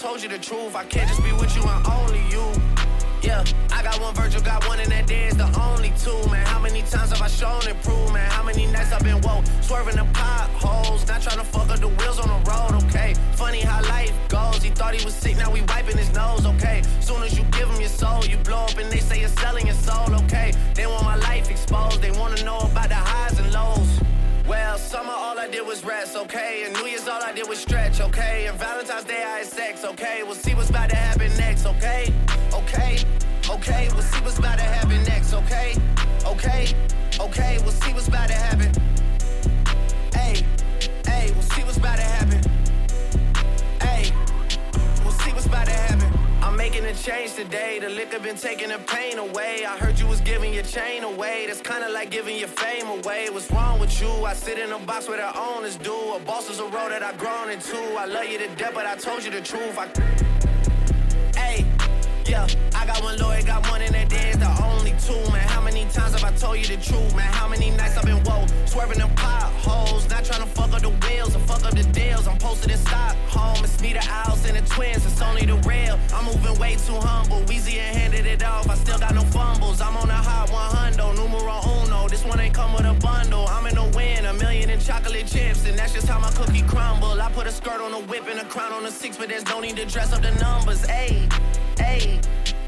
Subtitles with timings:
[0.00, 0.74] told you the truth.
[0.74, 1.89] I can't just be with you and
[54.30, 55.92] I sit in a box where the owners do.
[56.14, 57.76] A boss is a road that I've grown into.
[57.98, 59.76] I love you to death, but I told you the truth.
[59.76, 59.88] I
[61.34, 61.66] Hey,
[62.26, 65.48] yeah, I got one lawyer, got one in that day the only two, man.
[65.48, 67.26] How many times have I told you the truth, man?
[67.32, 70.90] How many nights I've been woke, swerving them potholes, not trying to fuck up the
[70.90, 72.28] wheels or fuck up the deals.
[72.28, 75.98] I'm posted in Stockholm, it's me, the Owls, and the twins, it's only the real.
[76.14, 79.80] I'm moving way too humble, Weezy and handed it off, I still got no fumbles.
[79.80, 81.89] I'm on a hot 100, numero uno.
[82.10, 83.46] This one ain't come with a bundle.
[83.46, 86.62] I'm in the win, a million in chocolate chips, and that's just how my cookie
[86.62, 87.22] crumble.
[87.22, 89.46] I put a skirt on a whip and a crown on a six, but there's
[89.46, 90.82] no need to dress up the numbers.
[90.88, 91.28] Ayy,
[91.76, 92.20] ayy.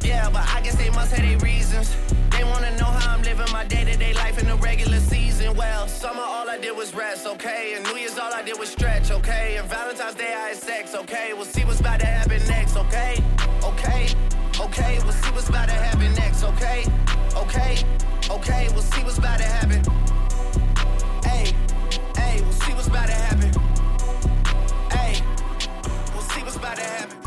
[0.05, 1.97] Yeah, but I guess they must have their reasons.
[2.31, 5.57] They wanna know how I'm living my day to day life in the regular season.
[5.57, 7.75] Well, summer all I did was rest, okay?
[7.75, 9.57] And New Year's all I did was stretch, okay?
[9.59, 11.33] And Valentine's Day I had sex, okay?
[11.35, 13.21] We'll see what's about to happen next, okay?
[13.65, 14.09] Okay,
[14.61, 16.85] okay, we'll see what's about to happen next, okay?
[17.37, 17.83] Okay,
[18.33, 19.83] okay, we'll see what's about to happen.
[21.23, 21.53] Hey,
[22.17, 23.51] hey, we'll see what's about to happen.
[24.91, 25.21] Hey,
[26.13, 27.19] we'll see what's about to happen.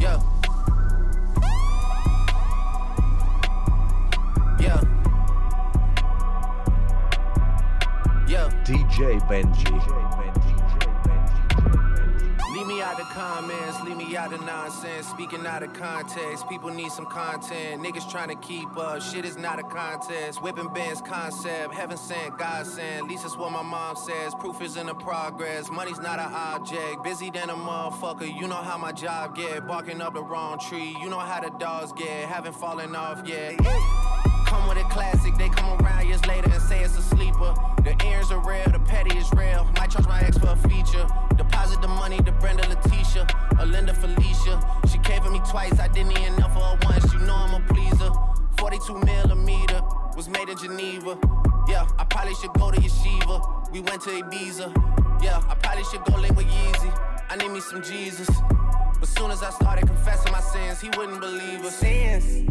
[0.00, 0.20] Yeah.
[4.60, 4.80] Yeah.
[8.28, 8.50] Yeah.
[8.64, 9.74] DJ Benji.
[12.54, 13.73] Leave me out the comments,
[14.16, 15.06] out of nonsense.
[15.08, 17.82] Speaking out of context, people need some content.
[17.82, 20.42] Niggas trying to keep up, shit is not a contest.
[20.42, 23.04] Whipping bands concept, heaven sent, God sent.
[23.04, 24.34] At least that's what my mom says.
[24.36, 27.02] Proof is in the progress, money's not an object.
[27.02, 29.66] Busy than a motherfucker, you know how my job get.
[29.66, 32.28] Barking up the wrong tree, you know how the dogs get.
[32.28, 33.58] Haven't fallen off yet.
[34.64, 37.54] Come with a classic, they come around years later and say it's a sleeper.
[37.84, 39.68] The ears are real, the petty is real.
[39.76, 41.06] Might charge my ex for a feature.
[41.36, 43.26] Deposit the money to Brenda Letitia,
[43.60, 44.58] or Linda Felicia.
[44.90, 47.12] She came for me twice, I didn't even know for her once.
[47.12, 48.10] You know I'm a pleaser.
[48.56, 49.82] 42 millimeter
[50.16, 51.18] was made in Geneva.
[51.68, 53.70] Yeah, I probably should go to Yeshiva.
[53.70, 55.22] We went to Ibiza.
[55.22, 57.22] Yeah, I probably should go live with Yeezy.
[57.28, 58.30] I need me some Jesus.
[58.98, 61.76] But soon as I started confessing my sins, he wouldn't believe us.
[61.76, 62.50] Sins.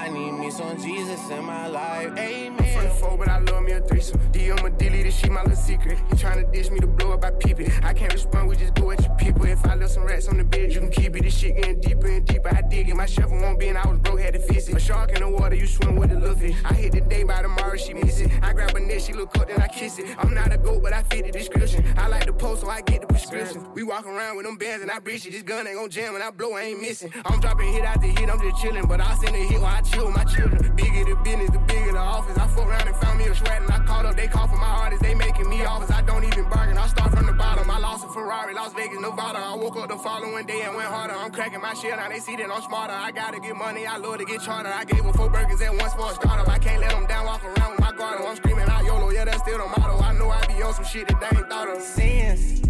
[0.00, 2.16] I need me some Jesus in my life.
[2.16, 2.74] Amen.
[2.74, 4.18] From the four, but I love me a threesome.
[4.32, 5.98] D, I'ma this shit, my little secret.
[6.10, 7.70] You tryna dish me to blow up, I peep it.
[7.84, 9.44] I can't respond, we just go at your people.
[9.44, 11.22] If I left some rats on the bed, you can keep it.
[11.22, 12.48] This shit getting deeper and deeper.
[12.48, 12.96] I dig it.
[12.96, 14.76] My shovel won't be, and I was broke, had to fix it.
[14.76, 16.56] A shark in the water, you swim with the little fish.
[16.64, 18.30] I hit the day by tomorrow, she miss it.
[18.42, 20.06] I grab her neck, she look up, then I kiss it.
[20.18, 21.84] I'm not a goat, but I fit the description.
[21.98, 23.66] I like the post, so I get the prescription.
[23.74, 25.32] We walk around with them bands and I breach it.
[25.32, 27.12] This gun ain't gon' jam, and I blow, I ain't missing.
[27.26, 28.88] I'm dropping hit after hit, I'm just chillin'.
[28.88, 30.58] But I send a hit while I chill with my children.
[30.76, 32.38] Bigger the business, the bigger the office.
[32.38, 34.56] I fuck around and found me a shred, and I called up, they call for
[34.56, 35.90] my artists, they making me offers.
[35.90, 37.70] I don't even bargain, I start from the bottom.
[37.70, 39.38] I lost a Ferrari, Las Vegas, Nevada.
[39.38, 41.14] I woke up the following day and went harder.
[41.14, 42.94] I'm cracking my shit, now they see that I'm smarter.
[42.94, 44.70] I gotta get money, I love to get charter.
[44.72, 46.48] I gave them four burgers at once for a startup.
[46.48, 48.20] I can't let them down, walk around with my guard.
[48.20, 49.98] I'm screaming out YOLO, yeah, that's still the motto.
[50.02, 51.82] I know I be on some shit that they ain't thought of.
[51.82, 52.62] sins.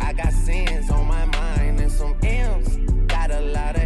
[0.00, 2.76] I got sins on my mind and some M's.
[3.06, 3.81] Got a lot of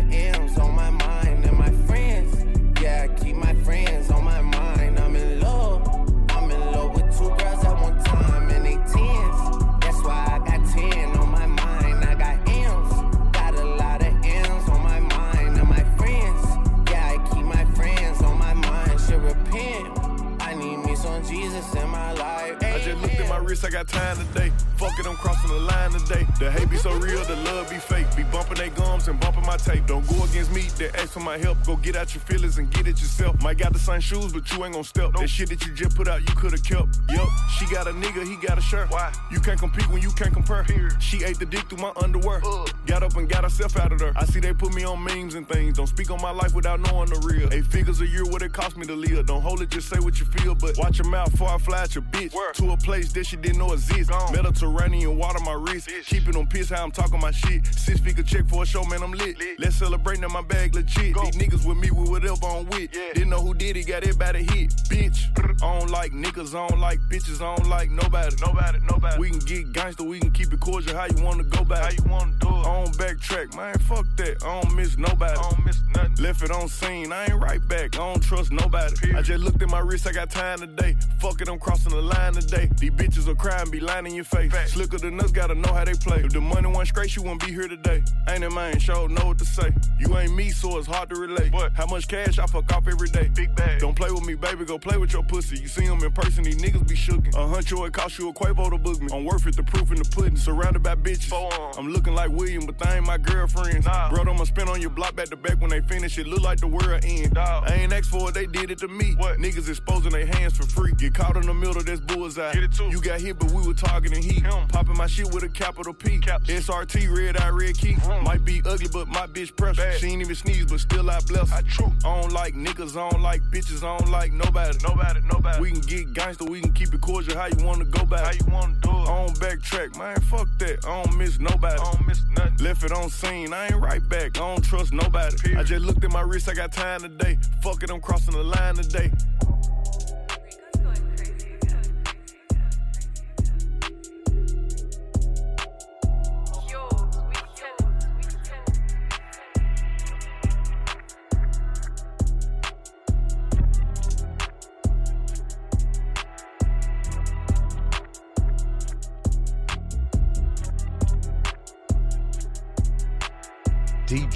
[31.36, 31.64] my help.
[31.64, 33.40] Go get out your feelings and get it yourself.
[33.42, 35.12] Might got the same shoes, but you ain't gon' step.
[35.12, 36.88] That shit that you just put out, you could've kept.
[37.10, 38.90] Yup, she got a nigga, he got a shirt.
[38.90, 39.12] Why?
[39.30, 40.62] You can't compete when you can't compare.
[40.64, 40.90] Here.
[41.00, 42.40] She ate the dick through my underwear.
[42.44, 42.66] Uh.
[42.86, 44.12] Got up and got herself out of there.
[44.16, 45.76] I see they put me on memes and things.
[45.76, 47.52] Don't speak on my life without knowing the real.
[47.52, 49.26] Eight figures a year, what it cost me to live.
[49.26, 50.54] Don't hold it, just say what you feel.
[50.54, 52.32] But watch your mouth before I fly at your bitch.
[52.34, 52.54] Word.
[52.54, 54.10] To a place that she didn't know exist.
[54.10, 54.32] Gone.
[54.32, 55.88] Mediterranean water my wrist.
[55.88, 56.06] Bitch.
[56.06, 57.66] Keeping on piss how I'm talking my shit.
[57.66, 59.38] Six figure check for a show, man, I'm lit.
[59.38, 59.58] lit.
[59.58, 61.14] Let's celebrate now my bag legit.
[61.14, 61.24] Go.
[61.24, 62.94] These niggas with me with whatever I'm with.
[62.94, 63.12] Yeah.
[63.14, 64.70] Didn't know who did it, got everybody hit.
[64.88, 65.26] Bitch.
[65.62, 68.34] I don't like niggas, I don't like bitches, don't like nobody.
[68.40, 69.18] Nobody, nobody.
[69.18, 70.96] We can get gangster, we can keep it cordial.
[70.96, 71.82] How you wanna go back?
[71.84, 72.66] How you wanna do it?
[72.66, 73.78] I don't backtrack, man.
[73.80, 74.42] Fuck that.
[74.44, 75.38] I don't miss nobody.
[75.38, 76.24] I don't miss nothing.
[76.24, 77.94] Left it on scene, I ain't right back.
[77.94, 78.96] I don't trust nobody.
[78.96, 79.18] Period.
[79.18, 80.96] I just looked at my wrist, I got time today.
[81.20, 82.70] Fuck it, I'm crossing the line today.
[82.78, 84.50] These bitches will cry and be lying in your face.
[84.52, 84.70] Fact.
[84.70, 86.18] Slicker than us, gotta know how they play.
[86.24, 88.02] If the money went straight, you wouldn't be here today.
[88.28, 89.72] Ain't it man, sure know what to say.
[89.98, 91.52] You ain't me, so it's hard to relate.
[91.52, 91.72] What?
[91.74, 93.30] How much cash I fuck off every day?
[93.34, 93.80] Big bag.
[93.80, 95.58] Don't play with me, baby, go play with your pussy.
[95.58, 97.35] You see them in person, these niggas be shookin'.
[97.36, 99.08] A huncho, it cost you a Quavo to book me.
[99.12, 100.38] I'm worth it, the proof in the pudding.
[100.38, 101.30] Surrounded by bitches.
[101.76, 103.84] I'm looking like William, but they ain't my girlfriends.
[103.84, 104.08] Nah.
[104.08, 106.16] Bro, I'ma spin on your block back to back when they finish.
[106.16, 107.34] It look like the world end.
[107.34, 107.64] Dog.
[107.68, 109.16] I ain't asked for it, they did it to me.
[109.18, 109.36] What?
[109.36, 110.92] Niggas exposing their hands for free.
[110.92, 112.54] Get caught in the middle, that's bullseye.
[112.54, 112.88] Get it too.
[112.88, 114.42] You got hit, but we were targeting heat.
[114.42, 114.66] Him.
[114.68, 116.18] Popping my shit with a capital P.
[116.18, 116.46] Caps.
[116.46, 117.96] SRT, red eye, red key.
[117.96, 118.22] Mm.
[118.22, 119.92] Might be ugly, but my bitch pressure.
[119.98, 121.56] She ain't even sneeze, but still I bless her.
[121.56, 121.92] I true.
[122.02, 124.78] I don't like niggas, I don't like bitches, I don't like nobody.
[124.82, 125.60] Nobody, nobody.
[125.60, 127.25] We can get gangster, we can keep it cordial.
[127.34, 128.24] How you wanna go back?
[128.24, 129.08] How you wanna do it?
[129.08, 130.20] I don't backtrack, man.
[130.22, 130.84] Fuck that.
[130.86, 131.80] I don't miss nobody.
[131.80, 132.56] I don't miss nothing.
[132.58, 134.36] Left it on scene, I ain't right back.
[134.36, 135.36] I don't trust nobody.
[135.36, 135.60] Period.
[135.60, 137.38] I just looked at my wrist, I got time today.
[137.62, 139.10] Fuck it, I'm crossing the line today.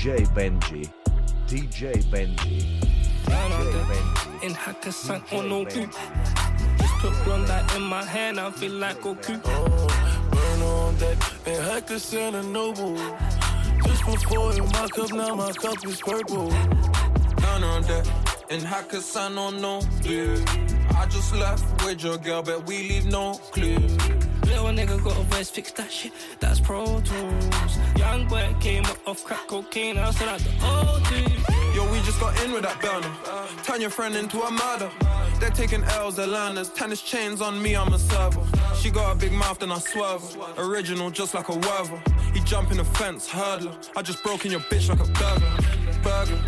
[0.01, 0.91] DJ Benji.
[1.47, 2.81] DJ Benji.
[3.27, 4.43] DJ Benji.
[4.43, 5.93] In Hakkasan on Nobu.
[6.79, 9.39] Just put blonde in my hand, I feel like Goku.
[9.45, 11.19] Oh, burn on deck.
[11.47, 12.97] In Hakkasan and Nobu.
[13.87, 16.49] Just before in my cup, now my cup is purple.
[16.49, 18.07] Burn on deck.
[18.49, 20.43] In Hakkasan on no blue.
[20.97, 23.77] I just left with your girl, but we leave no clue.
[24.81, 27.79] Nigga got a voice, fix that shit, that's Pro Tools.
[27.99, 31.77] Young boy came up off crack cocaine, I said like the old dude.
[31.77, 33.13] Yo, we just got in with that burner.
[33.63, 34.91] Turn your friend into a murder.
[35.39, 36.71] They're taking L's, they're learners.
[36.71, 38.43] Tennis chains on me, I'm a server.
[38.75, 40.25] She got a big mouth, then I swerve.
[40.57, 42.03] Original, just like a werver.
[42.33, 43.77] He jump in the fence, hurdler.
[43.97, 45.59] I just broke in your bitch like a burglar.
[46.03, 46.43] Burglar,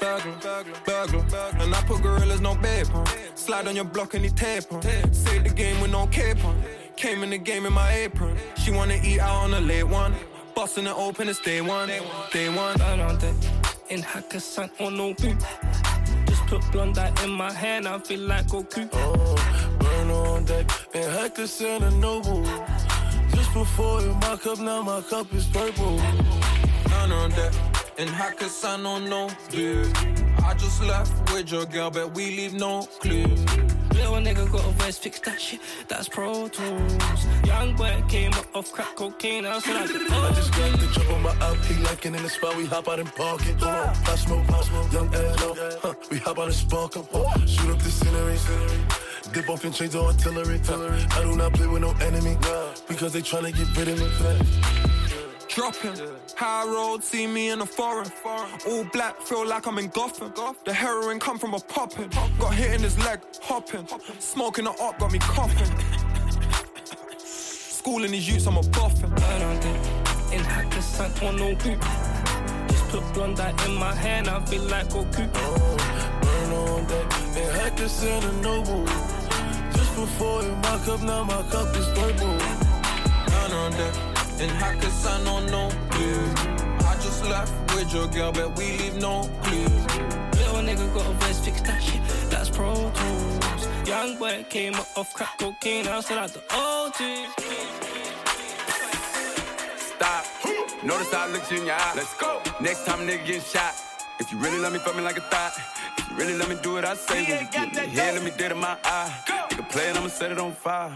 [0.00, 1.62] burglar, burglar, burglar.
[1.62, 3.06] And I put gorillas, no babe on.
[3.36, 4.82] Slide on your block and he tape on.
[5.12, 6.60] Save the game with no cape on.
[6.96, 8.38] Came in the game in my apron.
[8.56, 10.14] She wanna eat out on a late one.
[10.54, 11.88] Busting it open, it's day one.
[12.32, 12.78] Day one.
[12.78, 13.34] Burn on deck.
[13.90, 15.36] In Hakkasan on no boot.
[16.26, 18.88] Just put blonde in my hand, I feel like Goku.
[18.94, 20.70] Oh, burn on deck.
[20.94, 22.44] In Hakkasan and Nobu.
[23.34, 25.98] Just before in my cup, now my cup is purple.
[26.88, 27.52] Burn on deck.
[27.98, 29.84] In Hakkasan on no blue.
[30.44, 33.26] I just left with your girl, but we leave no clue.
[34.16, 37.26] Little nigga got a voice, fix that shit, that's Pro Tools.
[37.44, 41.12] Young boy came up off crack cocaine, I said like, I just got the drop
[41.12, 43.62] on my LP, like in the spot, we hop out and park it.
[43.62, 47.30] On, pop smoke, pop smoke, young L, huh, we hop out and spark up, oh,
[47.46, 48.38] shoot up the scenery,
[49.34, 50.60] dip off and change the artillery,
[51.10, 52.38] I do not play with no enemy,
[52.88, 55.05] because they tryna get rid of me.
[55.56, 55.96] Dropping.
[56.36, 58.12] High road, see me in the foreign.
[58.68, 60.30] All black, feel like I'm in Gotham.
[60.66, 62.10] The heroin come from a poppin'.
[62.38, 63.88] Got hit in his leg, hopping.
[64.18, 65.66] Smoking the up got me coughing.
[67.16, 69.08] Schooling these youths, I'm a boffin.
[69.08, 69.80] Burn on deck,
[70.30, 72.68] in Hakkasan on Nobu.
[72.68, 75.26] Just put blonde in my hand, I feel like Goku.
[75.36, 75.76] Oh,
[76.20, 78.86] burn on deck, in Hakkasan and Nobu.
[79.74, 82.36] Just before in my cup, now my cup is purple.
[83.26, 84.15] Burn on deck.
[84.38, 86.86] In Hakkasan on no blue.
[86.86, 89.64] I just left with your girl, but we leave no clue.
[90.36, 93.88] Little nigga got a voice, fix that shit, that's Pro Tools.
[93.88, 97.28] Young boy came up off crack cocaine, I said like the old dude.
[99.78, 100.26] Stop.
[100.84, 101.94] Notice I looked you in your eye.
[101.96, 102.42] Let's go.
[102.60, 103.74] Next time nigga getting shot.
[104.20, 105.54] If you really love me, fuck me like a thought.
[105.96, 108.22] If you really let me do what I say, when you get me here, let
[108.22, 109.14] me dead in my eye.
[109.48, 110.92] Nigga play it, I'ma set it on fire.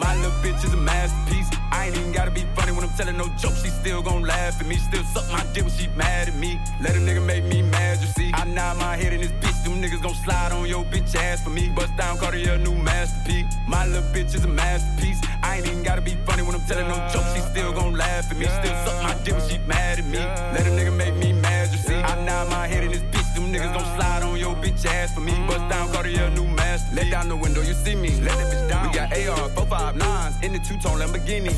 [0.00, 1.50] My little bitch is a masterpiece.
[1.70, 3.62] I ain't even gotta be funny when I'm telling no jokes.
[3.62, 4.76] She still gon' laugh at me.
[4.76, 6.58] Still suck my dick when she mad at me.
[6.80, 8.30] Let a nigga make me mad, you see.
[8.32, 9.62] I nod my head in this bitch.
[9.62, 11.68] Them niggas gon' slide on your bitch ass for me.
[11.68, 13.54] Bust down Cartier, new masterpiece.
[13.68, 15.20] My little bitch is a masterpiece.
[15.42, 17.34] I ain't even gotta be funny when I'm telling no jokes.
[17.34, 18.46] She still gon' laugh at me.
[18.46, 20.18] Still suck my dick when she mad at me.
[20.54, 21.94] Let a nigga make me mad, you see.
[21.94, 23.09] I nod my head in this bitch.
[23.50, 25.32] Them niggas gon' slide on your bitch ass for me.
[25.48, 26.94] Bust down Cartier, new master.
[26.94, 28.10] Let down the window, you see me.
[28.20, 28.88] Let that bitch down.
[28.88, 31.54] We got AR, 459s in the two-tone Lamborghini.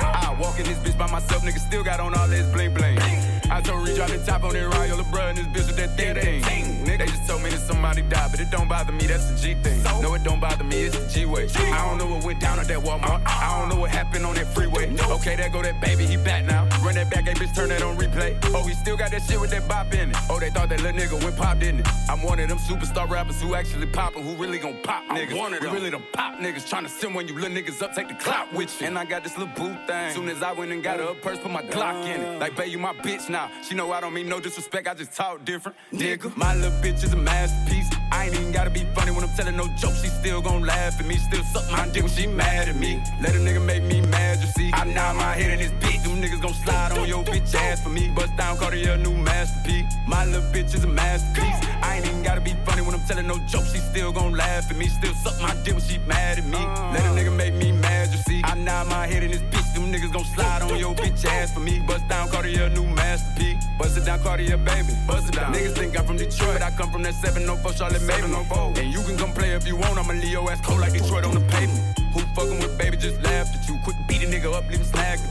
[0.00, 2.98] I walk in this bitch by myself, nigga still got on all this bling bling.
[3.50, 6.42] I told Reach drop the top on that Royal LeBron, this bitch with that thing
[6.42, 6.75] thing.
[6.86, 9.36] Nigga, they just told me that somebody died, but it don't bother me, that's the
[9.36, 9.82] G thing.
[10.02, 11.48] No, it don't bother me, it's the G way.
[11.56, 13.20] I don't know what went down at that Walmart.
[13.20, 13.22] Uh-uh.
[13.26, 14.90] I don't know what happened on that freeway.
[14.90, 15.14] No.
[15.14, 16.64] Okay, there go that baby, he back now.
[16.84, 18.38] Run that back, hey bitch, turn that on replay.
[18.54, 20.16] Oh, he still got that shit with that bop in it.
[20.30, 21.88] Oh, they thought that little nigga went pop, didn't it?
[22.08, 25.36] I'm one of them superstar rappers who actually poppin', who really gon' pop niggas.
[25.36, 25.72] One of them.
[25.72, 28.52] We really them pop niggas, tryna send when you little niggas up, take the clout
[28.52, 28.86] with you.
[28.86, 30.14] And I got this little boot thing.
[30.14, 32.36] Soon as I went and got her a purse, put my Glock in it.
[32.36, 32.38] Uh.
[32.38, 33.50] Like, babe, you my bitch now.
[33.62, 35.76] She know I don't mean no disrespect, I just talk different.
[35.92, 37.90] Nigga, my little bitch is a masterpiece.
[38.12, 40.02] I ain't even gotta be funny when I'm telling no jokes.
[40.02, 43.02] She still gon' laugh at me, still suck my dick when she mad at me.
[43.20, 44.70] Let a nigga make me mad, you see.
[44.72, 46.02] I nod my head in this bitch.
[46.04, 48.08] Them niggas gon' slide on your bitch ass for me.
[48.08, 49.92] Bust down Cartier, new masterpiece.
[50.06, 51.58] My little bitch is a masterpiece.
[51.82, 53.72] I ain't even gotta be funny when I'm telling no jokes.
[53.72, 56.58] She still gon' laugh at me, still suck my dick when she mad at me.
[56.94, 58.40] Let a nigga make me mad, you see.
[58.44, 59.74] I nod my head in this bitch.
[59.74, 61.80] Them niggas gon' slide on your bitch ass for me.
[61.80, 63.64] Bust down Cartier, new masterpiece.
[63.78, 64.92] Bust it down Cartier, baby.
[65.06, 65.52] Bust it down.
[65.52, 68.78] Niggas think I'm from Detroit, but I come from that 704 Charlotte Maven.
[68.78, 69.98] And you can come play if you want.
[69.98, 71.98] I'ma leave your ass cold like Detroit on the pavement.
[72.14, 73.78] Who fucking with baby just laughed at you.
[73.84, 75.22] Quick beat a nigga up, leave him snagged.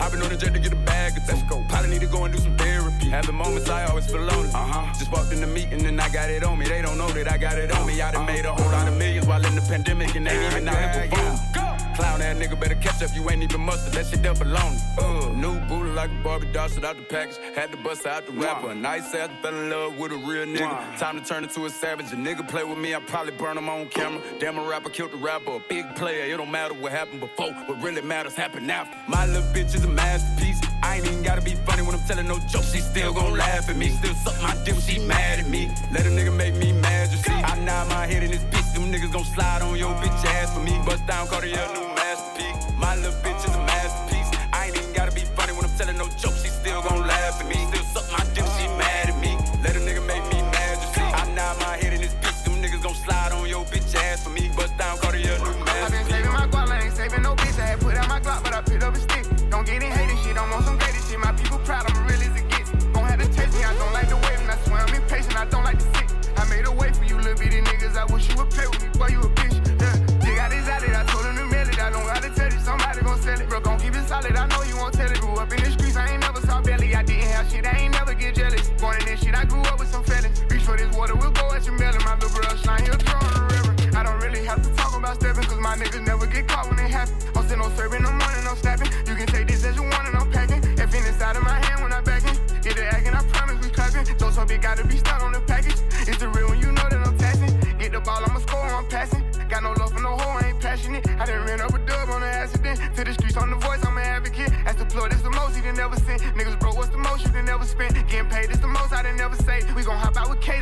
[0.00, 1.14] I've been on the jet to get a bag.
[1.26, 1.64] Let's go.
[1.68, 3.08] Probably need to go and do some therapy.
[3.08, 4.50] Having moments I always feel lonely.
[4.52, 4.92] Uh-huh.
[4.98, 6.66] Just walked in the meeting and I got it on me.
[6.66, 8.00] They don't know that I got it on me.
[8.02, 10.68] I done made a whole lot of millions while in the pandemic and ain't even
[10.68, 11.55] out here performing.
[11.96, 15.32] Clown ass nigga better catch up, you ain't even mustard, that shit double on uh,
[15.32, 17.36] New booty like a Barbie doll, shit out the package.
[17.54, 18.74] Had to bust out the rapper.
[18.74, 20.98] Nice ass fell in love with a real nigga.
[20.98, 22.12] Time to turn into a savage.
[22.12, 24.22] A nigga play with me, I probably burn him on camera.
[24.38, 25.56] Damn, a rapper killed the rapper.
[25.56, 27.52] A big player, it don't matter what happened before.
[27.52, 28.96] What really matters happened after.
[29.08, 30.60] My little bitch is a masterpiece.
[30.82, 32.72] I ain't even gotta be funny when I'm telling no jokes.
[32.72, 33.88] She still gon' laugh at me.
[33.88, 35.70] Still suck my dick she mad at me.
[35.92, 37.32] Let a nigga make me mad, you see.
[37.32, 38.74] I nod my head in this bitch.
[38.74, 40.78] Them niggas gon' slide on your bitch ass for me.
[40.84, 42.66] Bust down Cartier, new masterpiece.
[42.76, 44.30] My little bitch is a masterpiece.
[44.52, 46.42] I ain't even gotta be funny when I'm telling no jokes.
[46.42, 47.75] She still gon' laugh at me.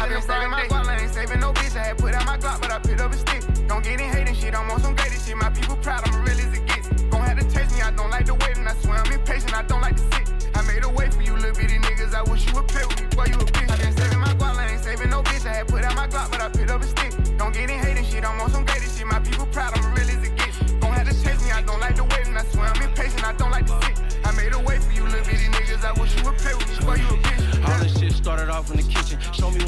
[0.05, 1.75] I been saving my guap, I ain't saving no bitch.
[1.77, 3.41] I had put out my Glock, but I picked up a stick.
[3.67, 5.35] Don't get in hating shit, I'm on some greater shit.
[5.35, 6.89] My people proud, I'm real as it gets.
[7.09, 9.57] Gon' have to taste me, I don't like the wait, and I swear I'm impatient,
[9.57, 10.51] I don't like to sit.
[10.55, 12.13] I made a way for you, little bitty niggas.
[12.13, 13.71] I wish you would play with me, boy, you a bitch.
[13.71, 15.47] I been saving my guap, I ain't saving no bitch.
[15.47, 15.94] I had put out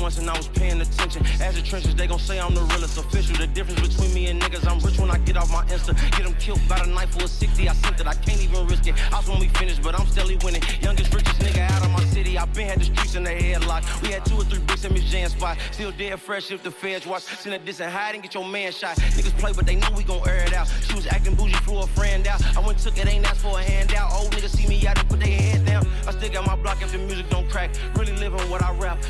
[0.07, 1.27] once and I was paying attention.
[1.43, 3.35] As the trenches, they gon' say I'm the realest official.
[3.35, 5.99] The difference between me and niggas, I'm rich when I get off my Insta.
[6.13, 7.69] Get them killed by the knife for a 60.
[7.69, 8.95] I sent it, I can't even risk it.
[9.13, 10.63] I was when we finished, but I'm steadily winning.
[10.81, 12.39] Youngest, richest nigga out of my city.
[12.39, 13.83] I been had the streets in the headlock.
[14.01, 15.59] We had two or three bricks in Miss Jan spot.
[15.73, 17.23] Still dead fresh if the feds watch.
[17.23, 18.95] Send a diss and hide and get your man shot.
[19.19, 20.69] Niggas play, but they know we gon' air it out.
[20.87, 22.41] She was acting bougie, flew a friend out.
[22.57, 24.13] I went took it, ain't asked for a handout.
[24.13, 25.85] Old niggas see me out and put their head down.
[26.07, 27.71] I still got my block if the music don't crack.
[27.97, 29.03] Really living what I rap.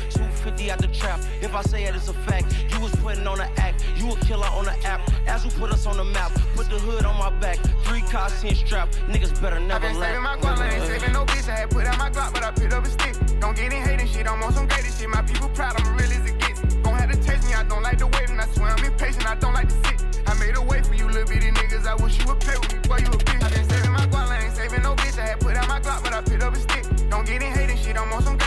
[0.47, 1.19] 250 out the trap.
[1.41, 2.55] If I say it, it's a fact.
[2.71, 3.83] You was putting on an act.
[3.97, 5.01] You a killer on the app.
[5.27, 6.31] As who put us on the map.
[6.55, 7.57] Put the hood on my back.
[7.83, 8.89] Three cars, ten strap.
[9.07, 11.49] Niggas better I never been saving my guap, I ain't saving no bitch.
[11.49, 13.15] I had put out my Glock, but I picked up a stick.
[13.39, 15.09] Don't get in hating shit, I'm on some greater shit.
[15.09, 16.61] My people proud, I'm real as it gets.
[16.75, 19.27] Gon' have to taste me, I don't like the wait, and I swear I'm impatient,
[19.27, 19.99] I don't like to sit.
[20.27, 21.85] I made a way for you little bitty niggas.
[21.85, 23.43] I wish you would play with me, boy, you a bitch.
[23.43, 25.19] I been saving my guap, I ain't saving no bitch.
[25.19, 26.85] I had put out my Glock, but I picked up a stick.
[27.09, 28.37] Don't get in hating shit, I'm on some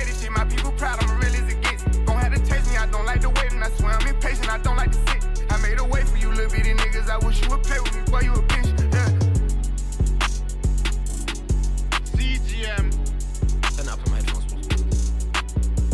[7.10, 8.70] I wish you would play with me, boy, you a bitch.
[8.94, 9.10] Yeah.
[12.14, 14.54] CGM, Turn up for my headphones.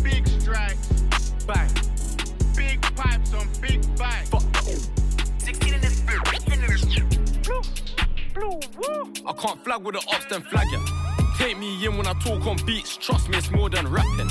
[0.03, 0.89] big strikes,
[1.47, 1.71] Bang.
[2.55, 4.91] big pipes on big bikes.
[5.39, 6.03] 16 in this
[9.27, 10.81] I can't flag with the ops, then flag ya.
[11.39, 12.97] Take me in when I talk on beats.
[12.99, 14.29] Trust me, it's more than rapping.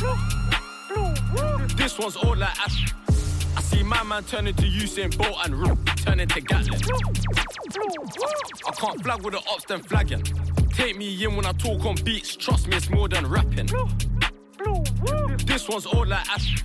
[1.76, 2.94] This one's all like Ash.
[3.66, 6.80] See my man turn into Usain Bolt and Ru- turn into Gatlin.
[8.68, 10.18] I can't flag with the ops, then flag ya.
[10.74, 12.36] Take me in when I talk on beats.
[12.36, 13.68] Trust me, it's more than rapping.
[15.46, 16.64] This one's all like Ash.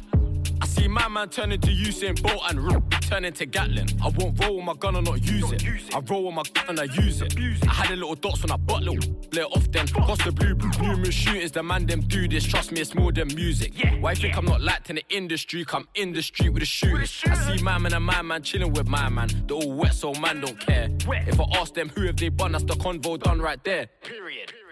[0.61, 3.89] I see my man turn into Usain Bolt and Ru- turn into Gatlin.
[4.03, 5.65] I won't roll with my gun or not use it.
[5.95, 7.35] I roll with my gun and I use it.
[7.67, 9.89] I had a little dots when I butt let it off then.
[9.89, 12.45] Cost the blue, blue, blue numerous shootings, the man them do this.
[12.45, 13.73] Trust me, it's more than music.
[14.01, 15.65] Why you think I'm not liked in the industry?
[15.65, 17.23] Come in the street with the shooters.
[17.27, 19.29] I see my man and my man chilling with my man.
[19.47, 20.89] They're all wet, so man don't care.
[21.27, 23.89] If I ask them who have they bun, that's the convo done right there.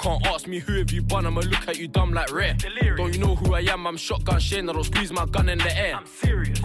[0.00, 2.56] Can't ask me who have you bun, I'ma look at you dumb like rare.
[2.96, 3.86] Don't you know who I am?
[3.86, 5.96] I'm shotgun Shane, I don't squeeze my gun in the air.
[5.96, 6.60] I'm serious.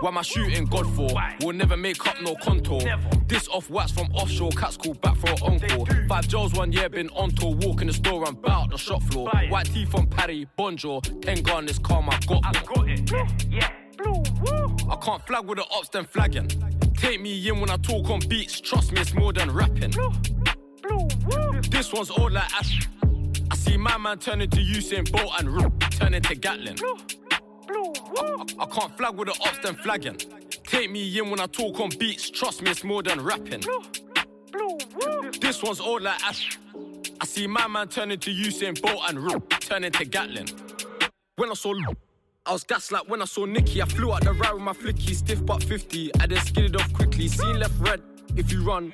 [0.00, 1.10] Why am I shooting God for?
[1.40, 2.80] We'll never make up no contour.
[3.26, 5.86] This off wax from offshore, cats call back for an encore.
[6.08, 9.02] Five Joes one year, been on tour, walk in the store I'm bout the shop
[9.04, 9.28] floor.
[9.48, 12.42] White teeth from Paddy, Bonjour, ten gun is calm, I got
[12.76, 12.88] one.
[14.90, 16.48] I can't flag with the ops, then flagging.
[16.96, 19.92] Take me in when I talk on beats, trust me, it's more than rapping.
[21.70, 22.88] This one's all like Ash.
[23.50, 26.76] I see my man turn into Usain Bolt and Ru- turn into Gatlin.
[27.30, 30.16] I, I can't flag with the ops, then flagging.
[30.64, 33.62] Take me in when I talk on beats, trust me, it's more than rapping.
[35.40, 36.58] This one's all like Ash.
[37.20, 40.46] I see my man turn into Usain Bolt and Ru- turn into Gatlin.
[41.36, 41.74] When I saw
[42.46, 43.82] I was gas like when I saw Nicky.
[43.82, 46.14] I flew out the ride with my flicky, stiff but 50.
[46.20, 47.28] I then skidded off quickly.
[47.28, 48.02] Seen left red
[48.36, 48.92] if you run.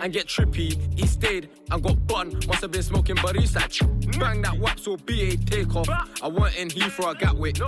[0.00, 0.76] And get trippy.
[0.98, 2.40] He stayed and got bun.
[2.46, 3.72] Must have been smoking buddies like
[4.18, 5.88] bang that whap so BA take off.
[6.22, 7.60] I weren't in Heathrow, I got wit.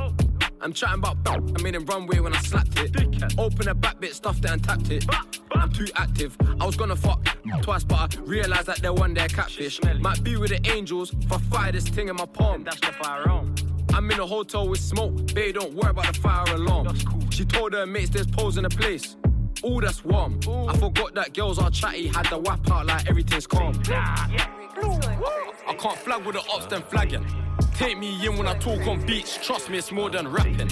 [0.60, 3.38] I'm chatting about I made him runway when I slapped it.
[3.38, 5.04] Open a back bit, stuffed it and tapped it.
[5.52, 6.36] I'm too active.
[6.60, 7.24] I was gonna fuck
[7.62, 9.80] twice, but I realized that they're one there catfish.
[10.00, 12.64] Might be with the angels I fire this thing in my palm.
[12.64, 13.54] That's the firearm.
[13.94, 16.96] I'm in a hotel with smoke, babe, don't worry about the fire alarm.
[17.30, 19.16] She told her mates there's poles in the place.
[19.64, 20.38] Ooh, that's warm.
[20.46, 20.66] Ooh.
[20.66, 23.74] I forgot that girls are chatty, had the whap out like everything's calm.
[23.88, 27.26] I can't flag with the ops, then flagging.
[27.74, 30.68] Take me in when I talk on beats, trust me, it's more than rapping.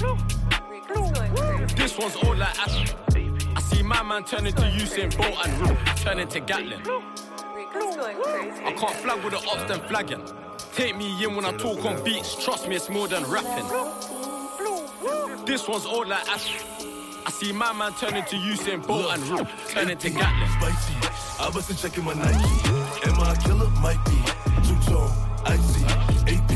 [1.76, 2.94] This one's all like Ash.
[3.56, 6.80] I see my man turning to Usain Bolt and Ru- turn into Gatlin.
[8.64, 10.22] I can't flag with the ops, then flagging.
[10.74, 13.66] Take me in when I talk on beats, trust me, it's more than rapping.
[15.44, 16.64] This one's all like Ash.
[17.26, 20.48] I see my man turn into Usain Bolt and Ru- turn into Gatlin.
[20.60, 20.94] Spicy.
[21.42, 23.08] I wasn't checking my Nike.
[23.08, 23.68] Am I a killer?
[23.82, 24.18] Might be.
[24.62, 25.10] Two tone,
[25.44, 25.84] icy,
[26.32, 26.50] AP,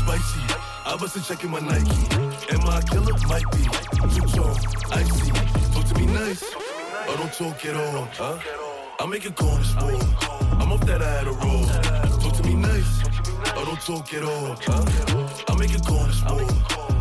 [0.00, 0.40] spicy.
[0.86, 2.08] I wasn't checking my Nike.
[2.54, 3.12] Am I a killer?
[3.28, 3.64] Might be.
[4.14, 4.56] Two tone,
[4.92, 5.30] icy.
[5.72, 6.42] Talk to me nice.
[7.08, 8.38] Or don't talk at all, huh?
[9.00, 10.02] I make a corner sport.
[10.58, 11.66] I'm off that I had a roll.
[12.20, 13.02] Talk to me nice.
[13.58, 15.28] Or don't talk at all, huh?
[15.48, 16.50] I make a corner sport.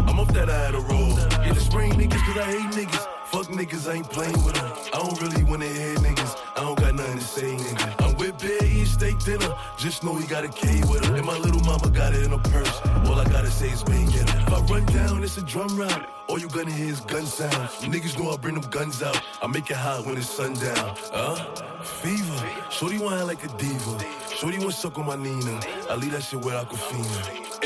[0.10, 1.10] I'm off that I had a roll.
[1.46, 3.12] Yeah, the spring niggas, cause I hate niggas.
[3.34, 4.72] Fuck niggas, I ain't playing with them.
[4.93, 6.38] I don't really wanna hear niggas.
[6.56, 8.06] I don't got nothing to say, nigga.
[8.06, 9.56] I'm with Bear eating steak dinner.
[9.76, 11.15] Just know he got a K with her.
[11.15, 12.80] And my little mama got it in her purse.
[13.10, 14.22] All I gotta say is bang her.
[14.22, 16.06] If I run down, it's a drum round.
[16.28, 17.69] All you gonna hear is gun sound.
[17.91, 19.19] Niggas know I bring them guns out.
[19.41, 20.96] I make it hot when it's sundown.
[21.12, 21.36] Huh?
[21.82, 22.50] Fever.
[22.69, 24.06] Shorty act like a diva.
[24.30, 25.60] Shorty want suck on my Nina.
[25.89, 27.02] I leave that shit where I could feel.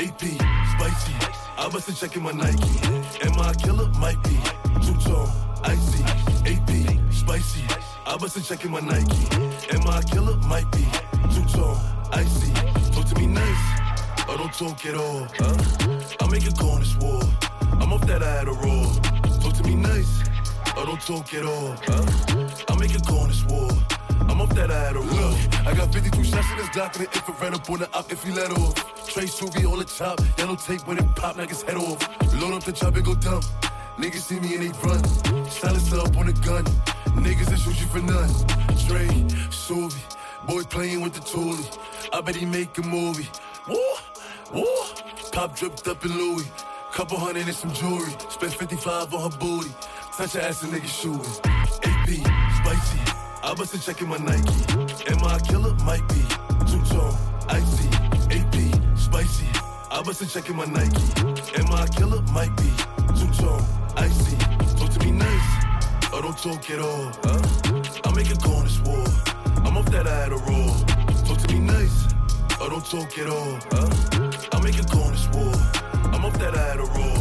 [0.02, 0.22] AP,
[0.72, 1.14] spicy.
[1.58, 2.80] I bustin' checking my Nike.
[3.20, 3.88] Am I a killer?
[3.98, 4.40] Might be.
[4.80, 5.28] Two tone,
[5.64, 6.02] icy.
[6.46, 7.64] AP, spicy.
[8.06, 9.26] I bustin' checking my Nike.
[9.70, 10.36] Am I a killer?
[10.48, 10.84] Might be.
[11.34, 11.78] Two tone,
[12.12, 12.52] icy.
[12.92, 13.64] Talk to me nice.
[14.28, 15.26] I don't talk at all.
[15.38, 16.16] Huh?
[16.20, 17.22] I make a corner war.
[17.80, 18.92] I'm off that I had a roll.
[19.40, 20.22] Talk to me nice.
[20.76, 21.74] I don't talk at all.
[21.86, 22.64] Huh?
[22.68, 23.70] I make a corner war.
[24.28, 25.34] I'm off that I had a roll.
[25.66, 28.22] I got 52 shots in this Glock and an infrared up on the up if
[28.22, 28.74] he let off.
[29.08, 31.98] Trey Suvi on the top, yellow tape when it pop like his head off.
[32.40, 33.42] Load up the chop and go dumb.
[33.98, 35.04] Niggas see me and they run.
[35.48, 36.64] Silence up on the gun.
[37.24, 38.30] Niggas that shoot you for none.
[38.86, 39.08] Trey,
[39.50, 40.00] Suvi,
[40.46, 41.78] boy playing with the toolie.
[42.12, 43.28] I bet he make a movie.
[43.68, 43.76] Woo,
[44.54, 44.64] woo.
[45.32, 46.48] Pop dripped up in Louis.
[46.92, 48.12] Couple hundred and some jewelry.
[48.30, 49.70] Spent 55 on her booty.
[50.16, 51.20] Touch her ass and nigga shooting.
[51.84, 52.08] AP,
[52.58, 53.00] spicy.
[53.42, 55.10] I must have checking my Nike.
[55.10, 55.74] Am I a killer?
[55.84, 56.22] Might be.
[56.70, 57.16] Two tone,
[57.48, 57.88] icy,
[58.30, 59.46] AP, spicy.
[59.90, 61.02] I must have checking my Nike.
[61.58, 62.22] Am I a killer?
[62.32, 62.70] Might be.
[63.18, 63.64] Two tone,
[63.98, 64.36] icy.
[64.76, 65.50] Talk to me nice.
[66.12, 67.12] Or don't talk at all.
[67.24, 67.42] Huh?
[68.04, 69.04] I make go on this war.
[69.64, 70.74] I'm off that I had a roll.
[71.26, 72.06] Talk to me nice.
[72.60, 73.58] Or don't talk at all.
[73.72, 73.90] Huh?
[74.52, 75.52] I make go on this war.
[76.12, 77.18] I'm off that I had a roll.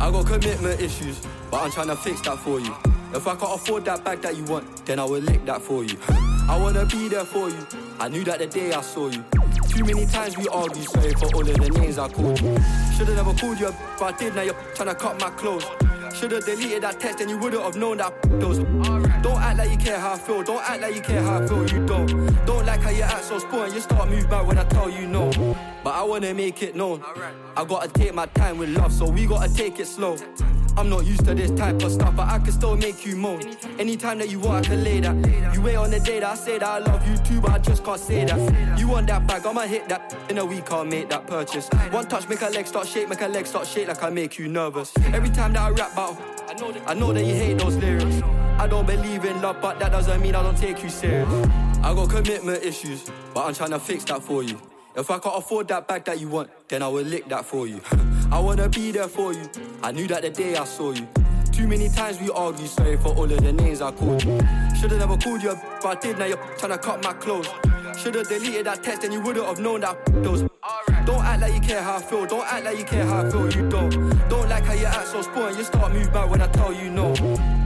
[0.00, 2.74] I got commitment issues, but I'm trying to fix that for you.
[3.14, 5.84] If I can't afford that bag that you want, then I will lick that for
[5.84, 5.96] you.
[6.48, 7.66] I wanna be there for you.
[8.00, 9.22] I knew that the day I saw you.
[9.68, 12.56] Too many times we argued, sorry for all of the names I called you.
[12.96, 15.66] Should've never called you, but I did, now you're trying to cut my clothes.
[16.14, 18.58] Should've deleted that text and you wouldn't have known that those.
[19.52, 21.68] Act like you care how I feel, don't act like you care how I feel,
[21.68, 22.06] you don't.
[22.46, 25.06] Don't like how you act so spoiled, you start move back when I tell you
[25.06, 25.30] no.
[25.84, 27.04] But I wanna make it known.
[27.54, 30.16] I gotta take my time with love, so we gotta take it slow.
[30.78, 33.42] I'm not used to this type of stuff, but I can still make you moan.
[33.78, 35.54] Anytime that you want, I can lay that.
[35.54, 37.58] You wait on the day that I say that I love you too, but I
[37.58, 38.78] just can't say that.
[38.78, 40.16] You want that bag, I'ma hit that.
[40.30, 41.68] In a week, I'll make that purchase.
[41.90, 44.38] One touch, make a leg start shake, make a leg start shake like I make
[44.38, 44.96] you nervous.
[45.12, 48.22] Every time that I rap that, I know that you hate those lyrics.
[48.62, 51.28] I don't believe in love, but that doesn't mean I don't take you serious.
[51.82, 54.56] I got commitment issues, but I'm trying to fix that for you.
[54.94, 57.66] If I can't afford that bag that you want, then I will lick that for
[57.66, 57.80] you.
[58.30, 59.50] I wanna be there for you.
[59.82, 61.08] I knew that the day I saw you.
[61.50, 64.38] Too many times we argued, sorry for all of the names I called you.
[64.80, 67.48] Should've never called you, but I did, now you're trying to cut my clothes.
[67.98, 70.42] Should've deleted that text and you wouldn't have known that those.
[71.04, 73.28] Don't act like you care how I feel, don't act like you care how I
[73.28, 73.90] feel, you don't.
[74.28, 76.90] Don't like how you act so spoiled, you start move back when I tell you
[76.90, 77.12] no.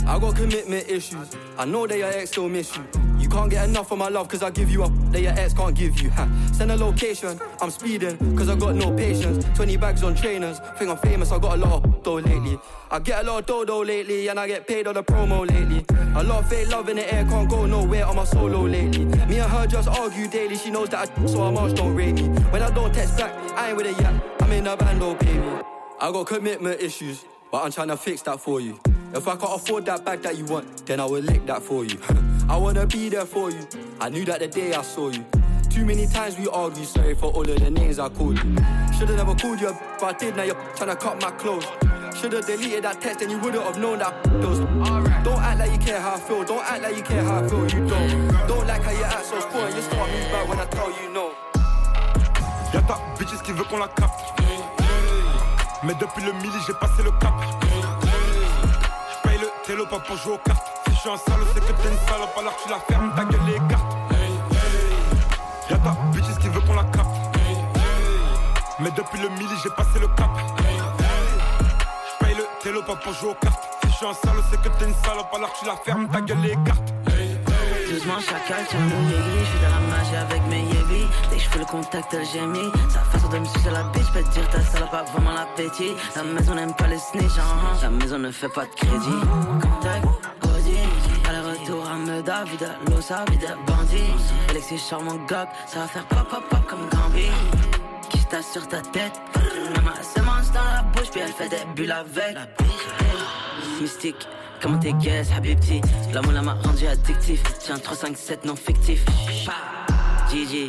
[0.07, 2.85] I got commitment issues, I know that your ex still miss you.
[3.19, 5.53] You can't get enough of my love cause I give you up that your ex
[5.53, 6.12] can't give you.
[6.53, 9.45] Send a location, I'm speeding cause I got no patience.
[9.57, 12.57] 20 bags on trainers, think I'm famous, I got a lot of dough lately.
[12.88, 15.85] I get a lot of dodo lately and I get paid on the promo lately.
[16.14, 19.07] A lot of fake love in the air, can't go nowhere on my solo lately.
[19.07, 22.14] Me and her just argue daily, she knows that I so her much don't rate
[22.14, 22.29] me.
[22.53, 25.19] When I don't text back, I ain't with a yap, I'm in a band, don't
[25.19, 25.61] pay me.
[26.01, 28.79] I got commitment issues, but I'm trying to fix that for you.
[29.14, 31.85] If I can't afford that bag that you want, then I will lick that for
[31.85, 31.99] you.
[32.49, 33.66] I wanna be there for you.
[34.01, 35.25] I knew that the day I saw you.
[35.71, 38.57] Too many times we argued, sorry for all of the names I called you.
[38.99, 41.66] Should've never called you, but I did, now you're trying to cut my clothes.
[42.16, 44.61] Should've deleted that text and you wouldn't have known that those.
[45.25, 47.49] Don't act like you care how I feel, don't act like you care how I
[47.49, 48.49] feel, you don't.
[48.49, 51.12] Don't like how you act so spoiled, you start move back when I tell you
[51.12, 51.33] no.
[52.73, 54.21] Y'a ta bitches qui veut qu'on la capte.
[55.85, 56.33] Mais depuis le
[56.66, 57.35] j'ai passé le cap.
[59.96, 60.66] Pas pour jouer aux cartes.
[60.87, 63.24] Si je suis un sale, c'est que t'es une salope, alors tu la fermes, ta
[63.24, 63.96] gueule les cartes.
[65.70, 67.16] Y'a ta bitches qui veut qu'on la capte.
[68.78, 70.28] Mais depuis le midi, j'ai passé le cap.
[72.11, 73.62] J'paye le télo pas pour jouer aux cartes.
[73.85, 76.20] Si je suis un sale, c'est que t'es une salope, alors tu la fermes, ta
[76.20, 76.92] gueule les cartes.
[77.88, 80.75] Doucement chacal sur mon yéli, je suis dans la magie avec mes
[81.59, 84.61] le contact elle gémit Sa façon de me sucer la bitch, peut te dire ta
[84.61, 85.92] salope a vraiment l'appétit.
[86.14, 87.83] La maison n'aime pas les snitch, uh-huh.
[87.83, 89.21] la maison ne fait pas de crédit.
[89.62, 90.07] Contact,
[90.45, 90.79] Audi,
[91.29, 94.12] aller-retour à Meda, vida, Losa, vida, bandit.
[94.51, 97.27] Alexis charmant gog, ça va faire pop pop pop comme Gambi
[98.11, 99.21] Qui tasse sur ta tête,
[99.75, 102.37] Maman se mange dans la bouche puis elle fait des bulles avec.
[103.81, 104.27] Mystique
[104.62, 105.81] Comment t'es guess, Habibti
[106.14, 107.42] L'amour m'a rendu addictif.
[107.59, 109.05] Tiens 3, 5, 7 non fictif.
[110.31, 110.66] GG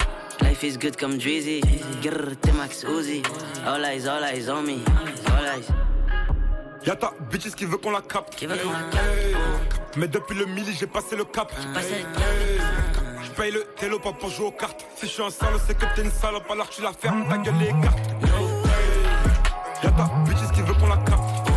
[0.60, 1.62] Life is good comme Drizzy
[2.02, 3.22] Grrr, t'es Max Uzi
[3.64, 4.80] All eyes, all eyes on me
[5.28, 5.68] All eyes
[6.84, 8.36] Y'a ta bitches qui veut qu'on la capte.
[8.36, 11.54] Qui veut qu'on la capte Mais depuis le midi, j'ai passé le cap.
[11.76, 14.84] Passé le cap J'paye le télo pas pour jouer aux cartes.
[14.96, 17.38] Si je suis un sale, c'est que t'es une salope, alors tu la fermes, ta
[17.38, 18.10] gueule les cartes.
[19.84, 21.52] Y'a ta bitches qui veut qu'on la capte.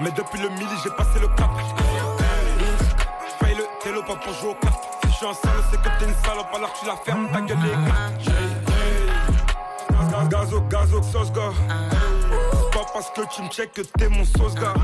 [0.00, 1.50] Mais depuis le midi, j'ai passé le cap.
[3.30, 4.93] J'paye le télo pas pour jouer aux cartes.
[5.24, 7.56] Suis un sale, c'est que t'es une salope, alors tu la fermes, ta gueule
[7.86, 8.28] cartes.
[10.28, 11.50] Gazo, gazo, sauce gars.
[12.52, 14.74] C'est pas parce que tu me check que t'es mon sauce gars.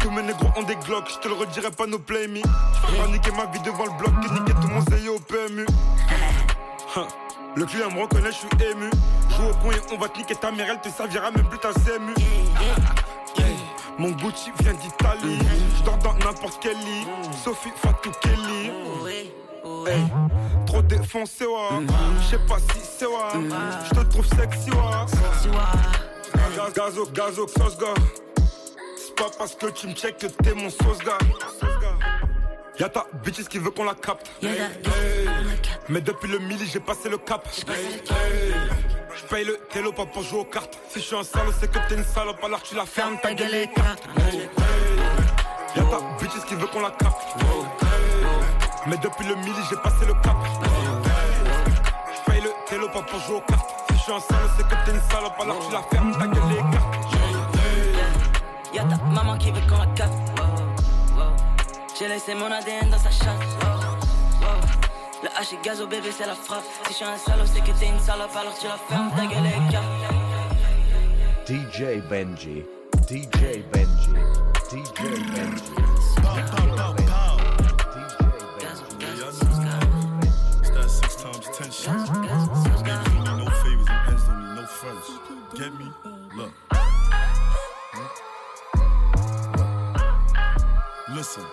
[0.00, 2.38] Tous mes négros ont des glocks, je te le redirai pas no play me.
[2.38, 5.66] J'peux niquer ma vie devant le bloc et niquer tout mon zéyo au PMU.
[7.54, 8.88] Le client me reconnaît, je suis ému.
[9.36, 11.58] Joue au point et on va te niquer ta mère, elle te servira même plus
[11.58, 12.14] ta CMU.
[13.98, 15.38] Mon Gucci vient d'Italie.
[15.78, 17.06] Je dors dans n'importe quel lit.
[17.44, 18.70] Sophie Fatou Kelly.
[19.86, 20.06] Hey,
[20.66, 21.86] trop défoncé, ouais.
[22.22, 23.48] Je sais pas si c'est ouais.
[23.88, 25.56] Je te trouve sexy, ouais.
[26.56, 27.94] Gaz- Gazo, gazo, sauce gars.
[28.96, 31.18] C'est pas parce que tu me check que t'es mon sauce gars.
[32.78, 34.30] Y'a ta bitches qui veut qu'on la capte.
[35.88, 37.48] Mais depuis le midi, j'ai passé le cap.
[37.56, 38.97] J'paye le
[39.70, 40.78] télo pas pour jouer aux cartes.
[40.90, 43.34] Si je suis un sale, c'est que t'es une salope, alors tu la fermes, ta
[43.34, 44.08] gueule les cartes.
[45.76, 47.22] Y'a ta bitches qui veut qu'on la capte.
[48.86, 50.36] Mais depuis le midi, j'ai passé le cap.
[52.14, 53.70] J'paye le télo pas pour jouer aux cartes.
[53.90, 56.26] Si je suis un sale, c'est que t'es une salope, alors tu la fermes, ta
[56.26, 56.96] gueule les cartes.
[58.72, 60.12] Y'a ta maman qui veut qu'on la capte.
[61.98, 63.77] J'ai laissé mon ADN dans sa chatte.
[65.22, 66.62] Le H et gaz au bébé, c'est la frappe.
[66.86, 69.26] Si je suis un salaud, c'est que t'es une salope, alors tu la fermes, ta
[69.26, 69.84] gueule les cartes.
[71.44, 72.64] DJ Benji,
[73.08, 74.14] DJ Benji,
[74.70, 75.00] DJ
[75.32, 75.74] Benji.
[80.60, 81.92] It's that six times ten shit.
[83.36, 85.08] No favors and ends don't need no fronts.
[85.56, 85.86] Get me?
[86.36, 86.52] Look.
[91.14, 91.44] Listen.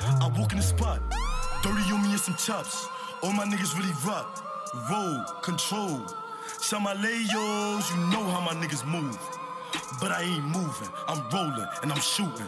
[0.00, 1.00] I walk in the spot.
[1.62, 2.88] 30 on me and some chops.
[3.22, 4.44] All my niggas really rock.
[4.90, 6.00] Roll, control.
[6.60, 9.18] Shout my layos, you know how my niggas move.
[10.00, 10.88] But I ain't moving.
[11.08, 12.46] I'm rolling and I'm shooting.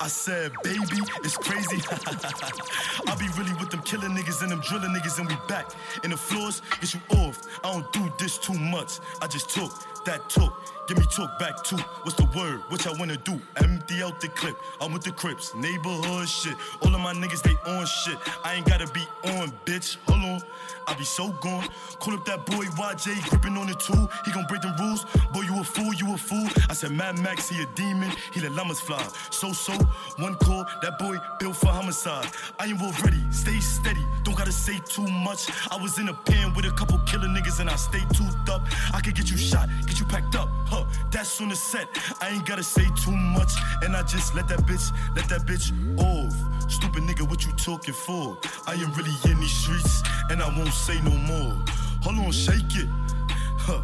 [0.00, 1.82] I said, baby, it's crazy.
[3.06, 5.70] I be really with them killing niggas and them drilling niggas, and we back.
[6.02, 7.40] In the floors, get you off.
[7.62, 8.98] I don't do this too much.
[9.20, 9.72] I just took
[10.04, 10.52] that took.
[10.86, 11.76] Give me talk back too.
[12.02, 12.60] What's the word?
[12.68, 13.40] What y'all wanna do?
[13.56, 14.54] Empty out the clip.
[14.80, 16.54] I'm with the Crips, neighborhood shit.
[16.82, 18.18] All of my niggas, they on shit.
[18.44, 19.96] I ain't gotta be on, bitch.
[20.06, 20.42] Hold on.
[20.86, 21.66] I be so gone.
[22.00, 24.10] Call up that boy YJ, gripping on the tool.
[24.26, 25.04] He gon' break them rules.
[25.32, 26.46] Boy, you a fool, you a fool.
[26.68, 28.10] I said, Mad Max, he a demon.
[28.32, 29.02] He let llamas fly.
[29.30, 29.72] So, so,
[30.18, 32.26] one call, that boy built for homicide.
[32.58, 34.04] I ain't ready, stay steady.
[34.24, 35.48] Don't gotta say too much.
[35.70, 37.28] I was in a pen with a couple killer
[41.24, 41.88] That's on the set.
[42.20, 43.52] I ain't gotta say too much.
[43.80, 46.34] And I just let that bitch, let that bitch off.
[46.70, 48.36] Stupid nigga, what you talking for?
[48.66, 51.56] I am really in these streets and I won't say no more.
[52.02, 52.86] Hold on, shake it.
[53.56, 53.80] Huh.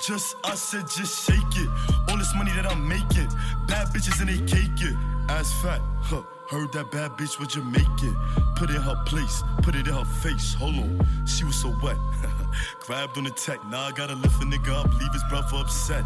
[0.00, 1.68] Just I said, just shake it.
[2.08, 3.28] All this money that I'm making,
[3.68, 4.96] bad bitches and they cake it.
[5.28, 6.22] Ass fat, huh?
[6.48, 8.16] Heard that bad bitch was Jamaican.
[8.56, 10.54] Put it in her place, put it in her face.
[10.54, 11.98] Hold on, she was so wet.
[12.80, 16.04] Grabbed on the tech, now I gotta lift a nigga up, leave his brother upset.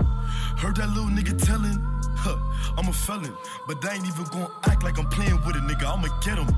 [0.57, 1.79] Heard that little nigga telling,
[2.17, 2.39] huh,
[2.77, 3.35] I'm a felon,
[3.67, 5.85] but I ain't even gonna act like I'm playing with a nigga.
[5.85, 6.55] I'ma get him.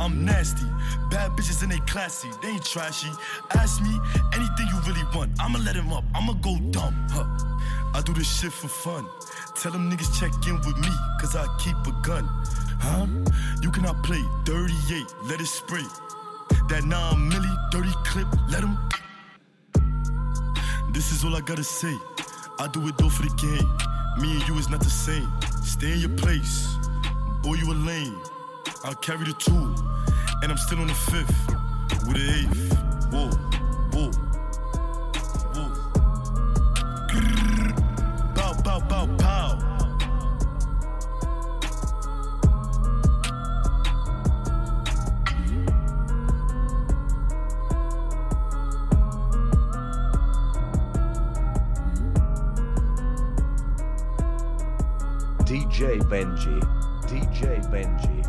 [0.00, 0.66] I'm nasty.
[1.10, 3.10] Bad bitches and they classy, they ain't trashy.
[3.54, 3.98] Ask me
[4.34, 7.26] anything you really want, I'ma let him up, I'ma go dumb, huh.
[7.94, 9.06] I do this shit for fun.
[9.54, 10.88] Tell them niggas check in with me,
[11.20, 12.28] cause I keep a gun.
[12.80, 13.06] Huh?
[13.62, 15.84] You cannot play 38, let it spray.
[16.68, 18.76] That 9 milli, dirty clip, let him.
[20.92, 21.94] This is all I gotta say.
[22.58, 23.68] I do it though for the game.
[24.22, 25.28] Me and you is not the same.
[25.62, 26.76] Stay in your place.
[27.42, 28.16] Boy, you a lame.
[28.84, 29.74] I'll carry the two.
[30.42, 31.48] And I'm still on the fifth.
[32.06, 32.72] With the eighth.
[33.12, 33.28] Whoa,
[33.92, 34.10] whoa,
[35.54, 35.68] whoa.
[37.08, 38.34] Grrr.
[38.34, 39.73] Bow, bow, bow, pow.
[55.74, 56.60] DJ Benji,
[57.08, 58.22] DJ Benji.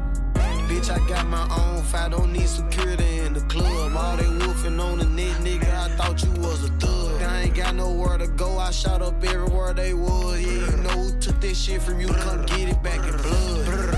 [0.67, 3.95] Bitch, I got my own fight, don't need security in the club.
[3.95, 7.21] All they wolfing on the net, nigga, I thought you was a thug.
[7.21, 10.41] I ain't got nowhere to go, I shot up everywhere they was.
[10.41, 13.65] Yeah, you know who took that shit from you, come get it back in blood.
[13.67, 13.91] Brr,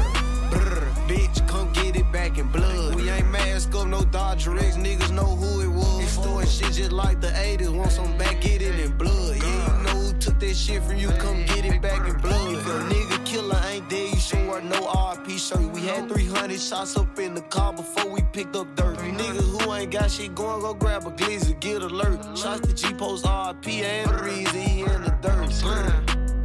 [0.49, 2.95] brr, bitch, come get it back in blood.
[2.95, 6.17] We ain't mask up, no Dodger X, niggas know who it was.
[6.17, 9.37] Doing shit just like the 80s, want some back, get it in blood.
[9.37, 12.61] Yeah, you know who took that shit from you, come get it back in blood.
[12.65, 13.16] Killer
[13.77, 15.71] ain't dead, you should wear no RP shirt.
[15.73, 18.97] We had 300 shots up in the car before we picked up dirt.
[18.97, 22.37] Niggas who ain't got shit going, go grab a glizzy, get alert.
[22.37, 25.49] Shots to G Post RP and the reason he in the dirt.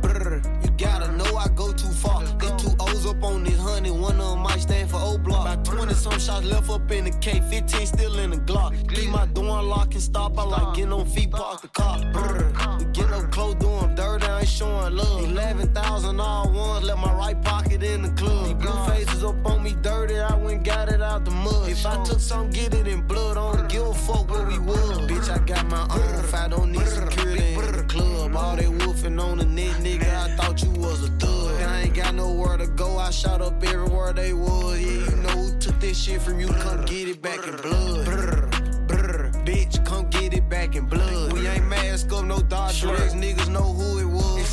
[0.03, 2.23] Brr, brr, you gotta know I go too far.
[2.37, 5.47] Got two O's up on this honey, one of them might stand for O block.
[5.47, 8.73] About 20 some shots left up in the K, 15 still in the Glock.
[8.97, 10.39] Leave my door unlocked and stop.
[10.39, 11.99] I like getting on feet, park the car.
[12.13, 13.55] Brr, we get up close,
[14.43, 15.25] ain't showing love.
[15.25, 18.47] 11,000 all ones, left my right pocket in the club.
[18.47, 21.69] These blue faces up on me dirty, I went got it out the mud.
[21.69, 24.59] If I took some, get it in blood, I don't give a fuck where we
[24.59, 24.99] was.
[25.09, 28.35] Bitch, I got my own fight, don't need security in the club.
[28.35, 31.63] All they wolfing on the net, nigga, I thought you was a thug.
[31.63, 34.81] I ain't got nowhere to go, I shot up everywhere they was.
[34.81, 38.07] Yeah, you know who took this shit from you, come get it back in blood.
[39.47, 41.33] Bitch, come get it back in blood.
[41.33, 44.12] We ain't mask up, no Dodger X, niggas know who it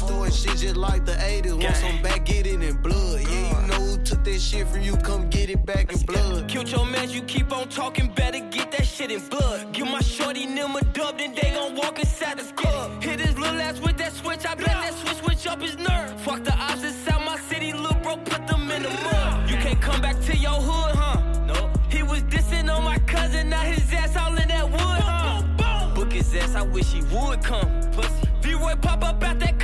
[0.10, 1.64] doing shit just like the 80s.
[1.64, 3.22] Once I'm back, get it in blood.
[3.22, 6.48] Yeah, you know who took that shit from you, come get it back in blood.
[6.48, 9.72] Killed your man, you keep on talking, better get that shit in blood.
[9.72, 13.04] Give my shorty them a dub, then they gon' walk inside this club.
[13.04, 16.10] Hit his little ass with that switch, I bet that switch switch up his nerve.
[16.22, 19.50] Fuck the ops inside my city, little bro, put them in the mud.
[19.50, 21.46] You can't come back to your hood, huh?
[21.46, 21.72] No.
[21.90, 25.94] He was dissing on my cousin, now his ass all in that wood, huh?
[25.96, 27.70] Book his ass, I wish he would come.
[27.92, 28.30] Pussy.
[28.42, 29.59] V-Roy pop up out that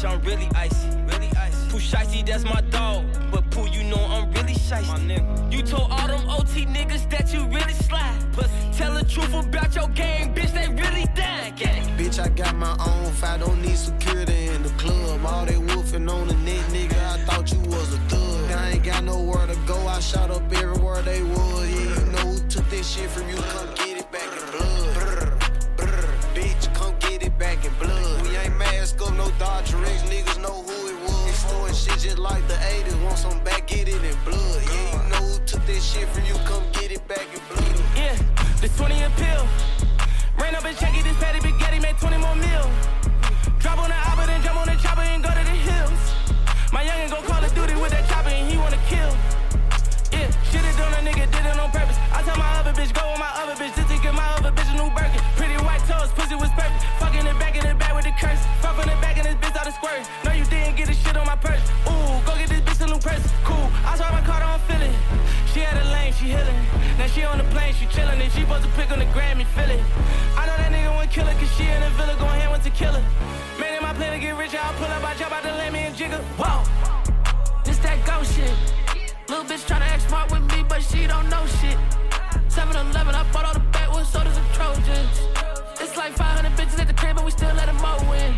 [0.00, 0.88] bitch, I'm really icy.
[1.06, 1.70] Really icy.
[1.70, 3.04] Pooh Shiesty, that's my dog.
[3.30, 5.52] But Pooh, you know I'm really shicey.
[5.52, 8.16] You told all them OT niggas that you really slide.
[8.32, 8.48] Pussy.
[8.72, 11.54] Tell the truth about your game, bitch, they really dying.
[11.56, 11.84] Gang.
[11.98, 15.20] Bitch, I got my own fight, don't need security in the club.
[15.26, 18.50] All they woofing on the net, nigga, I thought you was a thug.
[18.52, 21.68] I ain't got nowhere to go, I shot up everywhere they was.
[21.68, 24.94] Yeah, you know who took this shit from you, come get it back in blood.
[24.94, 25.38] Brr,
[25.76, 28.22] brr, bitch, come get it back in blood.
[28.22, 28.49] We ain't
[28.80, 31.28] no Dodger X, niggas know who it was.
[31.28, 34.62] Extorting shit just like the 80s, want some back, get it in blood.
[34.72, 37.76] Yeah, you know who took this shit from you, come get it back in blood.
[37.94, 38.16] Yeah,
[38.56, 39.46] this 20 a pill.
[40.40, 42.70] Ran up and check it, this patty spaghetti made 20 more mil.
[43.58, 46.00] Drop on the album, then jump on the chopper and go to the hills.
[46.72, 49.39] My youngin' go Call of Duty with that chopper and he wanna kill.
[51.70, 51.98] On purpose.
[52.12, 54.50] I tell my other bitch, go on my other bitch, just to get my other
[54.50, 55.22] bitch a new Birkin.
[55.36, 56.82] Pretty white toes, pussy was perfect.
[56.98, 58.42] Fucking the back in the back with the curse.
[58.60, 60.02] Fuck on the back and this bitch out of squirt.
[60.24, 61.62] No, you didn't get the shit on my purse.
[61.86, 63.24] Ooh, go get this bitch a new purse.
[63.44, 64.94] Cool, I saw my car, don't feel it.
[65.52, 66.60] She had a lane, she healing.
[66.98, 69.46] Now she on the plane, she chillin', and she supposed to pick on the Grammy,
[69.54, 69.82] feel it.
[70.36, 72.64] I know that nigga won't kill her, cause she in the villa going hand with
[72.64, 73.02] the killer.
[73.58, 75.90] Man, in my plan to get rich, I'll pull up, I jump out the me
[75.90, 76.22] and jiggle.
[76.38, 76.64] Whoa,
[77.64, 78.79] this that ghost shit.
[79.30, 81.78] Little bitch tryna act smart with me, but she don't know shit.
[82.48, 85.16] 7 Eleven, I bought all the backwoods sodas and Trojans.
[85.78, 88.34] It's like 500 bitches at the crib, and we still let them mow in.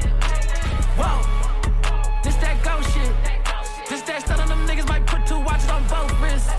[1.00, 1.16] Whoa,
[2.22, 3.09] this that ghost shit.
[3.88, 6.52] This that stun on them niggas might put two watches on both wrists.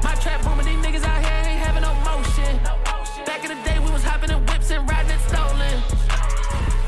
[0.00, 2.56] My trap booming, these niggas out here ain't having no motion.
[3.28, 5.76] Back in the day, we was hopping in whips and riding it stolen.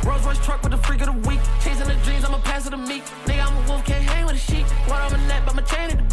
[0.00, 1.40] Rolls Royce truck with the freak of the week.
[1.60, 3.04] Chasing the dreams, I'ma pass it to me.
[3.28, 4.64] Nigga, I'm a wolf, can't hang with a sheep.
[4.88, 6.05] Water on my neck, but my chain at the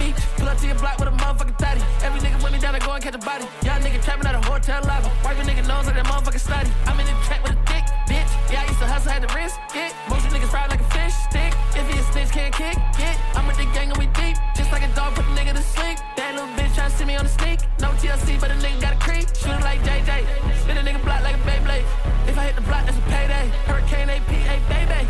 [0.54, 1.82] up to your block with a motherfucking thotty.
[2.06, 3.46] Every nigga with me down to go and catch a body.
[3.66, 5.10] Y'all nigga trapping out a hotel lobby.
[5.26, 6.70] Wipe a nigga nose like that motherfucking study.
[6.86, 8.30] I'm in the trap with a dick, bitch.
[8.54, 9.92] Yeah, I used to hustle, had to risk, it.
[10.10, 11.52] Most you niggas fried like a fish stick.
[11.74, 13.16] If he a snitch, can't kick, it.
[13.34, 14.38] I'm with the gang and we deep.
[14.54, 15.98] Just like a dog, put the nigga to sleep.
[16.18, 17.60] That little bitch try to see me on the sneak.
[17.82, 19.26] No TLC, but a nigga got a creep.
[19.34, 20.22] Shoot like JJ.
[20.62, 21.86] Spin a nigga block like a Beyblade.
[22.30, 23.50] If I hit the block, that's a payday.
[23.66, 25.02] Hurricane APA, baby.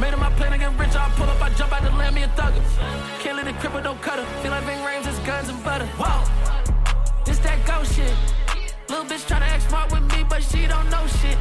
[0.00, 2.14] Made him my plan to get rich, I'll pull up, I jump out the lamb,
[2.14, 2.60] me a thugger.
[3.70, 4.42] Can't let it don't cut her.
[4.42, 5.86] Feel like Ving Rhames, it's guns and butter.
[5.96, 6.26] Whoa,
[7.24, 8.12] this that ghost shit.
[8.88, 11.38] Little bitch tryna act smart with me, but she don't know shit.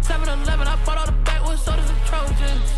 [0.00, 2.68] 7 Eleven, I bought all the backwoods sodas and Trojans.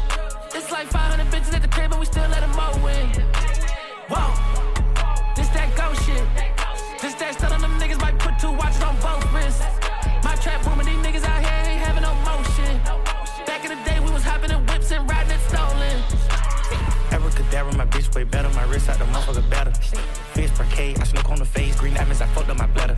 [0.55, 3.09] It's like 500 bitches at the crib, and we still let them mow in.
[4.13, 4.29] Whoa,
[5.35, 6.25] this that ghost shit.
[7.01, 9.65] This that stun on them niggas might put two watches on both wrists.
[10.23, 11.04] My trap booming, these
[17.55, 18.49] Abracadabra, my bitch way better.
[18.51, 19.71] My wrist out the motherfucker better.
[20.35, 21.77] Fish parquet, I snook on the face.
[21.77, 22.95] Green diamonds, I fucked up my bladder.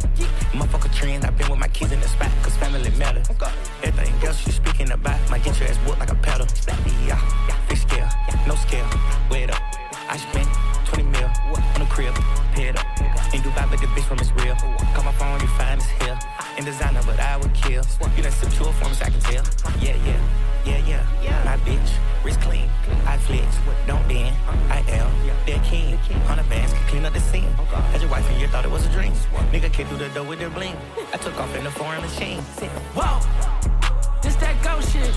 [0.52, 3.22] Motherfucker trends, I been with my kids in the spot, cause family matter.
[3.82, 6.46] Everything else you speaking about, might get your ass whooped like a pedal.
[7.06, 7.20] Yeah,
[7.68, 8.08] big scale,
[8.46, 8.88] no scale,
[9.30, 9.85] weigh it up.
[10.08, 10.48] I spent
[10.86, 11.30] 20 mil
[11.74, 12.14] on a crib,
[12.54, 12.86] pay it up.
[13.34, 14.54] In Dubai, but the bitch from is real.
[14.94, 16.18] Call my phone, you find as hell.
[16.56, 17.82] In designer, but I would kill.
[18.16, 19.44] You done sip to a I can tell.
[19.80, 20.20] Yeah, yeah,
[20.64, 21.44] yeah, yeah.
[21.44, 21.90] My bitch,
[22.24, 22.68] wrist clean.
[23.06, 23.46] I flex,
[23.86, 24.34] don't bend.
[24.70, 25.10] I am
[25.44, 25.96] their king.
[26.26, 27.50] Hundred bands can clean up the scene.
[27.92, 29.12] Had your wife and you thought it was a dream.
[29.52, 30.76] Nigga came through the door with their bling.
[31.12, 32.40] I took off in the foreign machine.
[32.94, 33.20] Whoa,
[34.22, 35.14] this that ghost shit.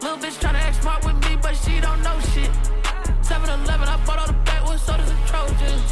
[0.00, 2.50] Little bitch tryna act smart with me, but she don't know shit.
[3.32, 5.88] 7 Eleven, I bought all the backwoods sodas and Trojans.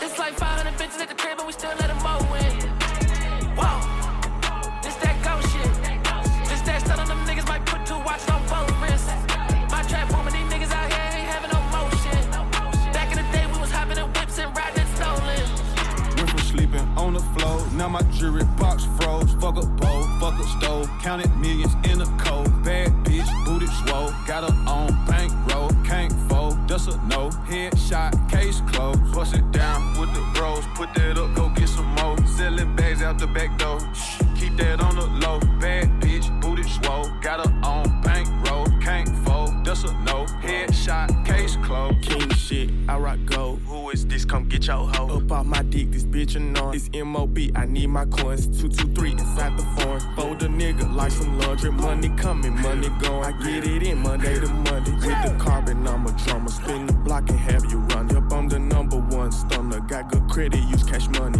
[0.00, 2.56] It's like 500 bitches at the crib, but we still let them mow in.
[3.52, 3.76] Whoa,
[4.80, 5.68] this that ghost shit.
[6.48, 9.12] This that stun on them niggas might put two watches on both wrists.
[9.68, 12.16] My trap booming, these niggas out here ain't having no motion.
[12.96, 15.44] Back in the day, we was hopping in whips and riding it stolen.
[16.16, 19.28] Went from sleeping on the floor, now my jewelry box froze.
[19.36, 22.48] Fuck a bowl, fuck a stove, counted millions in a cold.
[22.64, 24.99] Bad bitch, booty swole, got her on
[26.70, 27.28] that's a no.
[27.50, 31.86] Headshot, case closed, bust it down with the bros, put that up, go get some
[31.96, 32.16] more.
[32.26, 33.78] Selling bags out the back door,
[34.36, 35.40] keep that on the low.
[35.60, 37.89] Bad bitch, booty swole, got her on
[39.84, 40.26] no.
[40.42, 42.02] Headshot, case closed.
[42.02, 43.60] King shit, I rock gold.
[43.66, 44.24] Who is this?
[44.24, 45.16] Come get your hoe.
[45.16, 46.74] Up off my dick, this bitch annoying.
[46.74, 48.46] It's MOB, I need my coins.
[48.46, 50.00] 223 inside the foreign.
[50.16, 51.72] Fold a nigga like some laundry.
[51.72, 53.24] Money coming, money going.
[53.24, 54.92] I get it in Monday to Monday.
[54.92, 56.50] With the carbon, I'm a drummer.
[56.50, 58.08] Spin the block and have you run.
[58.08, 59.80] Yep, I'm the number one stunner.
[59.80, 61.39] Got good credit, use cash money,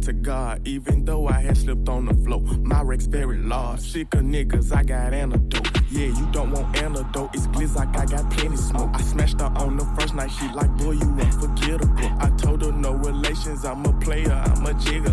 [0.00, 2.40] to God, even though I had slipped on the floor.
[2.62, 3.80] My wreck's very large.
[3.80, 5.68] Sick of niggas, I got antidote.
[5.90, 7.30] Yeah, you don't want antidote.
[7.34, 8.90] It's glitz like I got plenty smoke.
[8.94, 10.30] I smashed her on the first night.
[10.30, 12.10] She like, boy, you unforgettable.
[12.18, 13.64] I told her no relations.
[13.64, 14.32] I'm a player.
[14.32, 15.12] I'm a jiggle.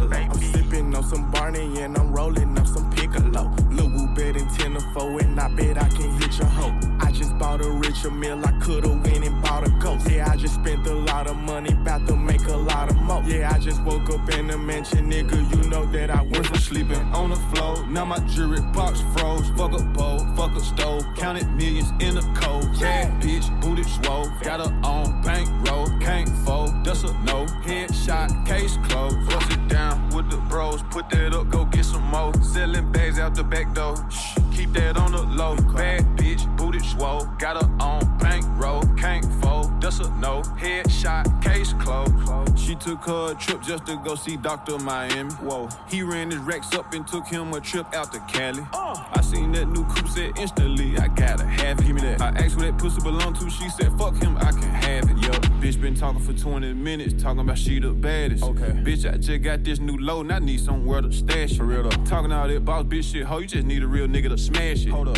[1.32, 3.51] Barney and I'm rolling up some piccolo.
[3.69, 6.77] Lil Woo bet in 10 to 4 and I bet I can hit your hoe.
[6.99, 10.09] I just bought a richer meal, I could've went and bought a ghost.
[10.09, 13.21] Yeah, I just spent a lot of money, bout to make a lot of mo.
[13.25, 16.57] Yeah, I just woke up in a mansion, nigga, you know that I went from
[16.57, 17.85] sleeping on the floor.
[17.87, 19.49] Now my jewelry box froze.
[19.57, 21.03] Fuck a bowl, fuck a stove.
[21.17, 22.67] Counted millions in a cold.
[22.79, 24.27] Bad bitch, booted swole.
[24.43, 26.71] Got her on bank bankroll, can't fold.
[26.83, 27.45] That's a no.
[27.65, 29.17] Headshot, case closed.
[29.29, 30.81] Bust it down with the bros.
[30.91, 32.33] Put that up, go get some more.
[32.41, 33.95] Selling bags out the back door.
[34.09, 35.55] Shh, keep that on the low.
[35.75, 37.25] Bad bitch, booted swole.
[37.39, 39.81] Got her on bank bankroll, can't fold.
[39.81, 40.41] That's a no.
[40.59, 42.59] Headshot, case closed.
[42.59, 44.77] She took her a trip just to go see Dr.
[44.79, 45.31] Miami.
[45.35, 45.69] Whoa.
[45.87, 48.63] He ran his racks up and took him a trip out to Cali.
[48.73, 48.95] Uh.
[49.13, 51.85] I seen that new coupe said instantly, I gotta have it.
[51.85, 52.21] Give me that.
[52.21, 53.49] I asked who that pussy belong to.
[53.49, 55.17] She said, fuck him, I can have it.
[55.17, 55.31] Yo,
[55.61, 58.43] bitch been talking for 20 minutes, talking about she the baddest.
[58.43, 58.71] Okay.
[58.83, 61.57] Bitch, I just got this new load and I need somewhere to stash it.
[61.57, 62.03] For real though.
[62.05, 64.85] Talking all that boss bitch shit, ho, you just need a real nigga to smash
[64.85, 64.89] it.
[64.89, 65.17] Hold up.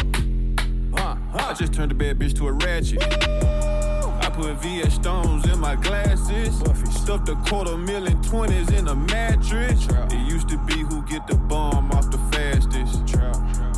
[0.94, 1.48] Huh, huh.
[1.50, 3.61] I just turned the bad bitch to a ratchet.
[4.34, 6.58] Put VS Stones in my glasses.
[6.90, 9.88] Stuffed a quarter million 20s in a mattress.
[10.10, 13.16] It used to be who get the bomb off the fastest.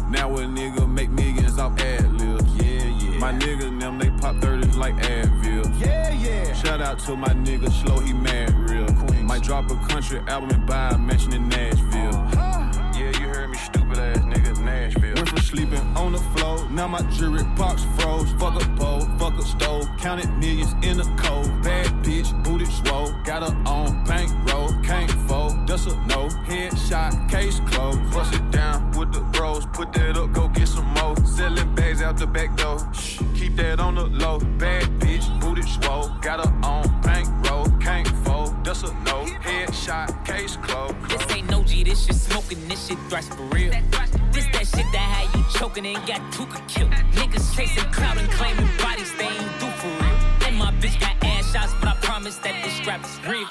[0.10, 2.46] Now a nigga make millions off ad libs.
[2.56, 3.18] Yeah, yeah.
[3.18, 5.80] My niggas them, they pop 30s like Advil.
[5.80, 6.54] Yeah, yeah.
[6.54, 8.86] Shout out to my nigga Slow, he mad real.
[9.24, 11.94] Might drop a country album and buy a mansion in Nashville.
[11.94, 12.43] Yeah,
[15.54, 18.32] sleeping on the floor, now my jewelry box froze.
[18.40, 21.48] Fuck a bowl, fuck a stove, counted millions in a cold.
[21.62, 25.68] Bad bitch, booted swole, got her on bankroll, can't fold.
[25.68, 26.28] That's a no.
[26.50, 28.02] Headshot, case closed.
[28.12, 31.16] Bust it down with the bros, put that up, go get some more.
[31.26, 32.80] Selling bags out the back door.
[32.94, 34.40] Shh, keep that on the low.
[34.58, 38.08] Bad bitch, booted swole, got her on bankroll, can't
[38.74, 39.24] That's a no.
[39.46, 40.96] Headshot, case closed.
[41.08, 43.70] This ain't no G, this shit smoking, this shit thrash for real.
[44.32, 46.90] This that shit that had you choking and got Tooka killed.
[47.12, 50.18] Niggas chasing clout and claiming bodies they ain't do for real.
[50.48, 53.48] And my bitch got ass shots, but I promise that this strap is real.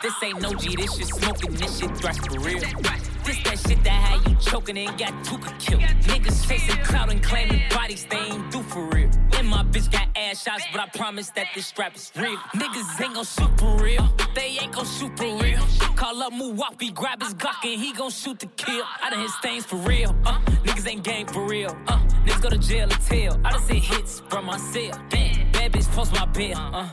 [0.00, 2.60] This ain't no G, this shit smoking, this shit thrash for real.
[2.60, 5.82] This that shit that had you choking and got Tooka killed.
[5.82, 9.10] Niggas chasing clout and claiming bodies they ain't do for real.
[9.36, 12.36] And my bitch got ass shots, but I promise that this strap is real.
[12.54, 14.08] Niggas ain't gon' shoot for real.
[14.36, 15.66] They ain't gon' shoot for real.
[15.96, 18.84] Call up Muwapi, grab his Glock and he gon' shoot to kill.
[19.02, 20.14] I done hit stains for real.
[20.24, 21.76] Uh, niggas ain't gang for real.
[21.88, 23.36] Uh, niggas go to jail or tell.
[23.44, 24.92] I done hit hits from my cell.
[25.08, 26.56] Damn, bad bitch post my bill.
[26.56, 26.88] Uh,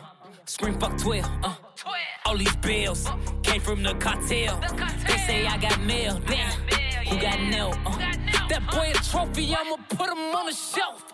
[0.46, 1.24] scream fuck 12.
[1.44, 1.54] Uh,
[2.26, 3.08] all these bills
[3.44, 4.60] came from the cartel.
[5.08, 6.20] They say I got mail.
[6.26, 6.52] Damn,
[7.08, 7.78] who got nailed?
[7.86, 7.98] Uh,
[8.50, 11.06] that boy a trophy, I'ma put him on the shelf.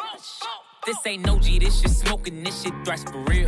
[0.85, 3.45] This ain't no G, this shit smoking, this shit thrash for real.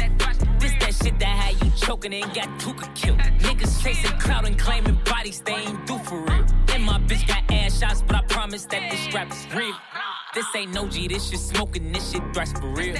[0.59, 3.17] This that shit that had you choking and got Tooka killed.
[3.19, 6.45] Niggas chasing clout and claiming bodies they ain't do for real.
[6.73, 9.73] And my bitch got ass shots, but I promise that this strap is real.
[10.35, 12.95] This ain't no G, this shit smoking, this shit thrash for real.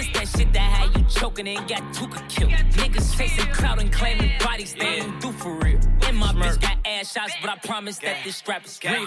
[0.00, 2.52] This that shit that had you choking and got Tooka killed.
[2.52, 5.78] Niggas chasing clout and claiming bodies they ain't do for real.
[6.06, 9.06] And my bitch got ass shots, but I promise that this strap is real.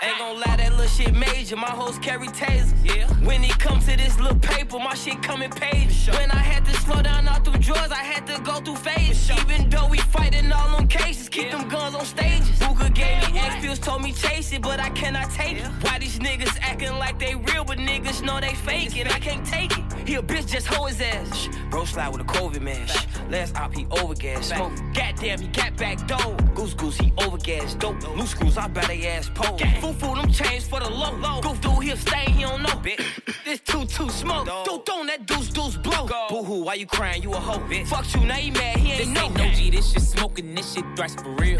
[0.00, 1.56] Ain't gon' lie, that little shit major.
[1.56, 2.72] My hoes carry tasers.
[2.84, 3.08] Yeah.
[3.26, 6.06] When it comes to this little paper, my shit come in pages.
[6.16, 9.28] When I had to slow down all through drawers, I had to go through phases.
[9.40, 12.56] Even though we fighting all them cases, keep them guns on stages.
[12.60, 15.66] Booker gave me X pills, told me chase it, but I cannot take it.
[15.82, 19.12] Why these niggas acting like they real, but niggas know they fake it?
[19.12, 19.87] I can't take it.
[20.08, 21.50] He a bitch, just hoe his ass.
[21.68, 23.06] Bro slide with a COVID mash.
[23.28, 24.44] Last op, he overgas.
[24.44, 24.72] Smoke.
[24.94, 26.34] Goddamn, he got back dough.
[26.54, 27.78] Goose goose, he overgas.
[27.78, 28.16] Dope.
[28.16, 29.58] Loose screws, I bet they ass pole.
[29.58, 31.14] Foo foo, them chains for the low.
[31.16, 31.42] low.
[31.42, 32.80] Goof dude, he'll stain, he don't know.
[32.80, 33.04] Bitch.
[33.44, 34.46] this two two smoke.
[34.64, 36.08] Dude, don't that deuce deuce blow.
[36.30, 37.22] Boo hoo, why you crying?
[37.22, 37.88] You a hoe, bitch.
[37.88, 39.26] Fuck you, now he mad, he ain't This know.
[39.26, 41.58] ain't no G, this shit smoking, this shit thrash for real.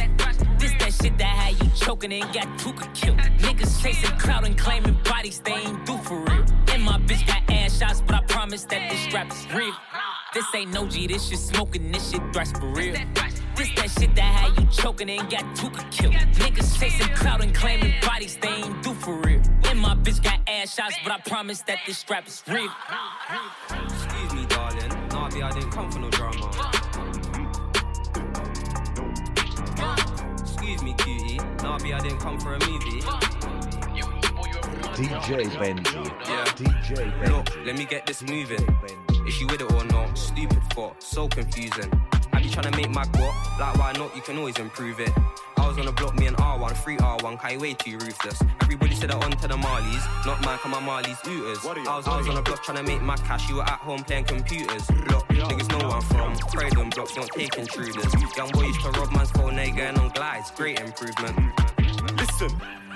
[0.68, 3.18] This that shit that had you choking and got Tooka killed.
[3.38, 6.44] Niggas chasing clout and claiming bodies they ain't do for real.
[6.72, 9.72] And my bitch got ass shots, but I promise that this strap is real.
[10.34, 12.92] This ain't no G, this shit smoking, this shit thrash for real.
[13.56, 16.12] This that shit that had you choking and got Tooka killed.
[16.12, 19.40] Niggas chasing clout and claiming bodies they ain't do for real.
[19.64, 22.70] And my bitch got ass shots, but I promise that this strap is real.
[23.70, 24.90] Excuse me, darling.
[25.08, 26.77] Narby, I didn't come for no drama.
[30.70, 31.40] Excuse me, cutie.
[31.94, 33.00] I didn't come for a movie.
[34.92, 36.04] DJ Benji.
[36.28, 36.44] Yeah.
[36.56, 37.30] DJ Benji.
[37.30, 38.60] Look, let me get this moving.
[39.26, 40.18] Is she with it or not?
[40.18, 41.90] Stupid thought, so confusing.
[42.38, 44.14] I be trying to make my guap, like why not?
[44.14, 45.10] You can always improve it.
[45.56, 48.40] I was on the block, me and R1, free R1, Kai way too ruthless.
[48.62, 51.66] Everybody said I on to the Marlies, not mine, come on Marlies ooters.
[51.66, 53.80] I was, I was on the block trying to make my cash, you were at
[53.80, 54.88] home playing computers.
[55.08, 56.36] Look, niggas know where I'm from.
[56.52, 58.14] Pray them blocks, don't take intruders.
[58.36, 61.36] Young boy used to rob man's phone, now going on glides, great improvement.
[62.18, 62.50] Listen.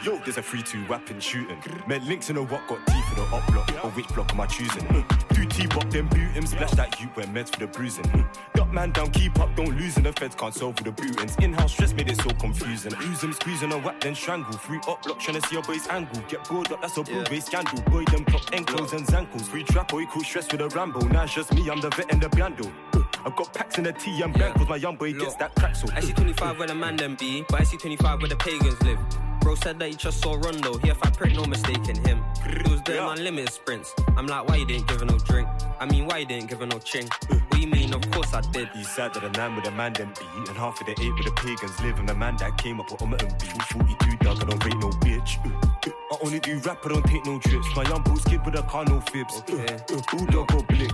[0.04, 1.56] Yo, there's a 3-2 weapon shooting.
[1.86, 3.84] Men links in a what got teeth in the up block.
[3.84, 4.84] Or which block am I choosing?
[5.32, 8.26] Do T-bop, them boot him, splash that you wear meds for the bruising.
[8.72, 11.38] Man down, keep up, don't lose and the feds can't solve for the bootings.
[11.42, 12.92] In-house stress made it so confusing.
[13.02, 14.52] Use him, squeezing a whack, then strangle.
[14.54, 16.22] Free up block, trying to see your boy's angle.
[16.26, 17.82] Get bored up, that's a Broadway scandal.
[17.90, 19.42] Boy, them clock ankles and zankles.
[19.42, 21.02] Free trap, boy, cool stress with a ramble.
[21.08, 22.72] Now it's just me, I'm the vet and the bando.
[22.94, 25.54] Uh, I got packs in the T, I'm blank, cause my young boy gets that
[25.54, 25.86] crack so.
[25.94, 26.16] I see uh.
[26.16, 28.98] 25 where the man them be, but I see 25 where the pagans live.
[29.42, 30.78] Bro said that he just saw Rondo.
[30.78, 32.22] He a fat prick, no mistaking him.
[32.64, 33.92] He was doing unlimited sprints.
[34.16, 35.48] I'm like, why you didn't give her no drink?
[35.80, 37.08] I mean, why you didn't give her no ching?
[37.48, 37.92] What you mean?
[37.92, 38.68] Of course I did.
[38.68, 41.12] He said that a nine with a man them beat, and half of the eight
[41.14, 43.62] with the pagans live, and the man that came up with Umma and beat.
[43.62, 45.44] 42 dog, I don't rate no bitch.
[45.44, 47.66] Uh, uh, I only do rap, I don't take no trips.
[47.74, 49.42] My young boy skip with a car, no fibs.
[49.48, 50.92] Uh, Bulldog or blick.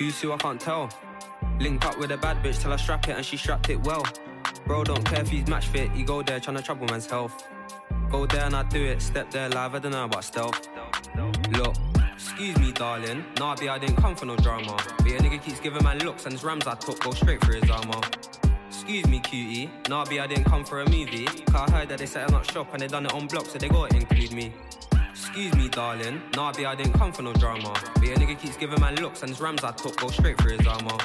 [0.00, 0.90] You who I can't tell.
[1.58, 4.04] Link up with a bad bitch till I strap it and she strapped it well.
[4.66, 7.48] Bro, don't care if he's match fit, he go there trying to trouble man's health.
[8.10, 10.68] Go there and I do it, step there live, I don't know about stealth.
[11.52, 11.74] Look,
[12.12, 13.24] excuse me, darling.
[13.38, 14.76] Nah, I didn't come for no drama.
[14.98, 17.52] But a nigga keeps giving man looks and his rams I took go straight for
[17.52, 18.00] his armor.
[18.68, 19.70] Excuse me, cutie.
[19.88, 21.26] Nah, I didn't come for a movie.
[21.26, 23.58] Cause I heard that they setting up shop and they done it on block, so
[23.58, 24.52] they gotta include me.
[25.10, 26.22] Excuse me, darling.
[26.34, 27.72] Nah, I didn't come for no drama.
[27.94, 30.50] But a nigga keeps giving man looks and his rams I took go straight for
[30.50, 30.96] his armor.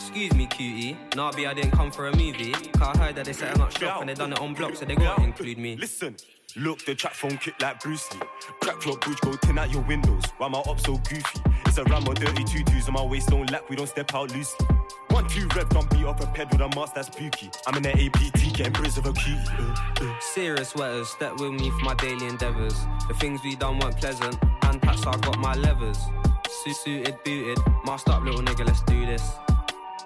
[0.00, 0.96] Excuse me, cutie.
[1.14, 2.52] Nah, B, I didn't come for a movie.
[2.52, 4.86] Cause I heard that they setting up shop and they done it on block, so
[4.86, 5.76] they gotta include me.
[5.76, 6.16] Listen.
[6.56, 8.20] Look, the chat phone kick like Bruce Lee.
[8.60, 10.24] Crack your bridge, go 10 out your windows.
[10.38, 11.40] Why my up so goofy?
[11.66, 14.12] It's a ram or dirty two twos on my waist, don't lack, we don't step
[14.14, 14.66] out loosely.
[15.10, 17.50] One, two, red, don't be up a ped with a mask that's spooky.
[17.66, 19.38] I'm in the APT, getting briz of a cutie.
[19.58, 20.20] Uh, uh.
[20.20, 22.74] Serious sweaters, step with me for my daily endeavors.
[23.06, 24.34] The things we done weren't pleasant.
[24.62, 25.98] Hand pats, I got my levers.
[26.48, 27.58] Suit, suited, booted.
[27.84, 29.22] Masked up, little nigga, let's do this.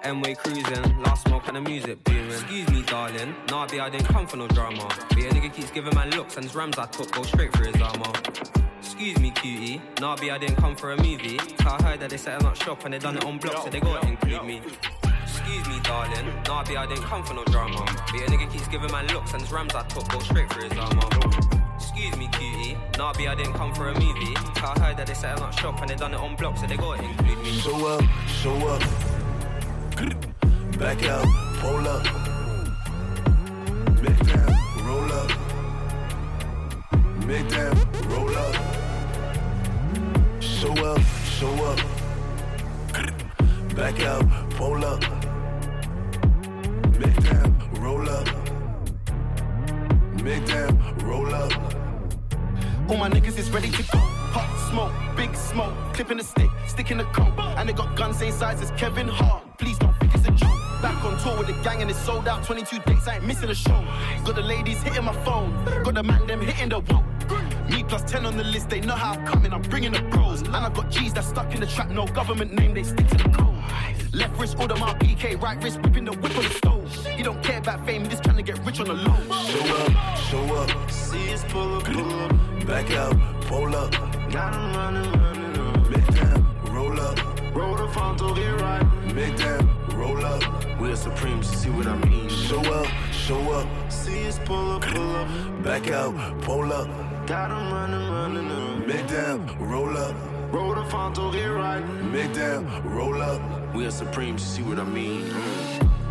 [0.05, 2.29] M-way cruising, last smoke and the music booming.
[2.29, 3.35] Excuse me, darling.
[3.49, 4.87] Nah, I didn't come for no drama.
[5.09, 7.63] But a nigga keeps giving man looks and his rams I took go straight for
[7.63, 8.13] his armor.
[8.79, 9.81] Excuse me, cutie.
[9.99, 11.37] Nah, I didn't come for a movie.
[11.37, 13.69] Cause I heard that they setting up shop and they done it on block, so
[13.71, 14.61] they gotta include me.
[15.23, 16.27] Excuse me, darling.
[16.45, 17.83] Nah, I didn't come for no drama.
[17.83, 20.61] But a nigga keeps giving man looks and his rams I took go straight for
[20.61, 21.01] his armor.
[21.77, 22.77] Excuse me, cutie.
[22.99, 24.35] Nah, B, I didn't come for a movie.
[24.37, 26.77] I heard that they setting up shop and they done it on block, so they
[26.77, 27.51] gotta include me.
[27.53, 29.24] Show up, show up.
[29.95, 31.25] Back out,
[31.59, 32.03] pull up.
[34.01, 35.31] Make down, roll up.
[37.25, 37.75] Make down,
[38.09, 38.55] roll up.
[40.41, 41.01] Show up,
[41.37, 41.79] show up.
[43.73, 45.01] Back out, pull up.
[46.99, 48.27] Make down, roll up.
[50.21, 51.53] Make down, roll up.
[52.89, 53.99] All my niggas is ready to go.
[53.99, 57.33] Hot smoke, big smoke, clipping the stick, sticking the coat.
[57.57, 59.44] And they got guns same size as Kevin Hart.
[60.85, 62.43] Back on tour with the gang and it's sold out.
[62.43, 63.83] 22 dates, I ain't missing a show.
[64.23, 65.51] Got the ladies hitting my phone,
[65.83, 67.03] got the man them hitting the wall.
[67.71, 70.43] Me plus 10 on the list, they know how I'm coming, I'm bringing the pros.
[70.43, 73.17] And I've got G's that stuck in the trap, no government name, they stick to
[73.17, 73.55] the code.
[74.13, 77.07] Left wrist, order my PK, right wrist, whipping the whip on the stove.
[77.07, 79.15] He don't care about fame, he just trying to get rich on the low.
[79.47, 80.91] Show up, show up.
[80.91, 82.67] See us pull up, pull up.
[82.67, 83.17] Back out,
[83.47, 83.91] pull up.
[84.31, 85.89] Got him running, running up.
[85.89, 87.55] Make down, roll up.
[87.55, 88.85] Roll the front, don't get right.
[89.15, 90.43] Make down, roll up.
[90.79, 92.29] We're supreme, see what I mean.
[92.29, 93.67] Show up, show up.
[93.91, 95.63] See us pull up, pull up.
[95.63, 96.87] Back out, pull up.
[97.27, 98.87] Got him running, running up.
[98.87, 100.15] Make down, roll up.
[100.51, 101.83] Roll the front, don't get right.
[102.03, 103.41] Make down, roll up.
[103.73, 105.23] We are supreme, see what I mean.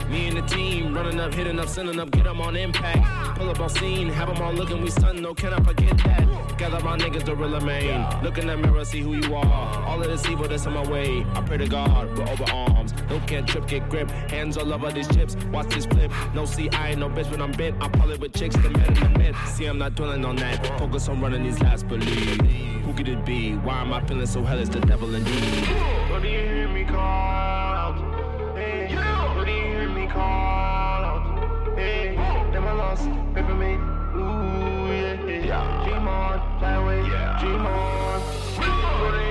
[0.08, 3.38] Me and the team running up, hitting up, sending up, get them on impact.
[3.38, 6.56] Pull up on scene, have them all looking, we stun, no, can I forget that?
[6.58, 8.06] Gather my niggas, the real main.
[8.22, 9.84] Look in the mirror, see who you are.
[9.84, 11.26] All of this evil that's on my way.
[11.34, 12.94] I pray to God, we're over arms.
[13.08, 14.10] No can't trip, get grip.
[14.30, 16.12] Hands all over these chips, watch this flip.
[16.34, 17.74] No see, I ain't no bitch when I'm bit.
[17.80, 19.34] I'm probably with chicks, the men in the mid.
[19.46, 20.64] See, I'm not dwelling on that.
[20.78, 22.40] Focus on running these last believe.
[22.84, 23.54] Who could it be?
[23.56, 24.58] Why am I feeling so hell?
[24.58, 25.66] It's the devil indeed.
[26.10, 27.33] What do you hear me call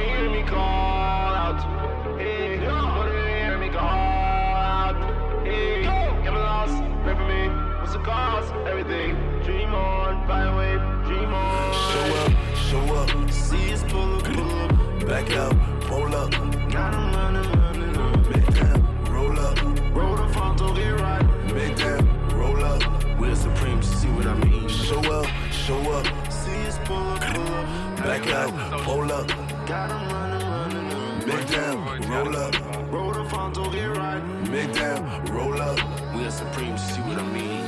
[0.06, 2.20] hear me call out?
[2.20, 4.98] Hear me call out?
[6.24, 6.78] Them I lost,
[7.28, 7.50] me.
[7.80, 8.52] What's the?
[8.68, 9.16] Everything.
[9.44, 11.74] Dream on, away, dream on.
[11.90, 13.10] Show up, show up.
[15.08, 16.34] Back out, pull up.
[19.10, 19.58] Roll up.
[19.96, 20.28] Roll the
[21.54, 22.04] get down,
[22.38, 22.82] roll up.
[23.20, 24.68] We're supreme, see what I mean.
[24.70, 26.23] Show up, show up.
[28.04, 28.52] Back out,
[28.84, 29.28] pull up.
[29.66, 31.28] Got him running, running up.
[31.28, 32.92] Make down, roll up.
[32.92, 34.22] Roll the front, don't get right.
[34.50, 35.80] Make down, roll up.
[36.14, 37.64] We are supreme, see what I mean.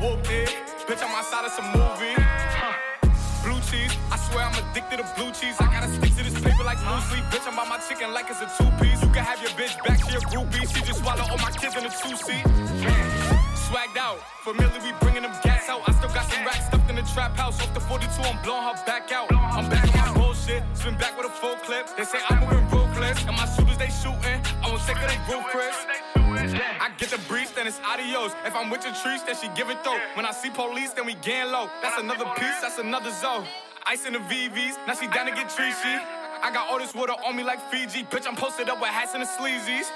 [0.00, 0.50] Whoop it.
[0.86, 2.14] bitch, I'm outside of some movie.
[2.18, 2.74] Huh.
[3.44, 5.56] Blue cheese, I swear I'm addicted to blue cheese.
[5.60, 7.24] I gotta stick to this paper like blue sleep.
[7.30, 9.00] Bitch, I'm by my chicken like it's a two piece.
[9.00, 10.66] You can have your bitch back, she a groupie.
[10.68, 12.44] She just swallow all my kids in a two seat.
[13.70, 15.34] Swagged out, familiar, we bringing them
[17.18, 17.60] trap house.
[17.60, 19.26] Off the 42, I'm blowing her back out.
[19.34, 21.84] I'm back on my bullshit, spin back with a full clip.
[21.96, 24.38] They say I'm moving ruthless, and my shooters they shooting.
[24.62, 25.76] I won't take of they roof.
[26.84, 28.32] I get the breeze, then it's adios.
[28.46, 29.98] If I'm with your trees, then she give it though.
[30.14, 31.66] When I see police, then we gang low.
[31.82, 33.44] That's another piece, that's another zone.
[33.86, 35.98] Ice in the VVs, now she down to get treachy.
[36.40, 38.04] I got all this water on me like Fiji.
[38.04, 39.90] Bitch, I'm posted up with hats and the sleazies.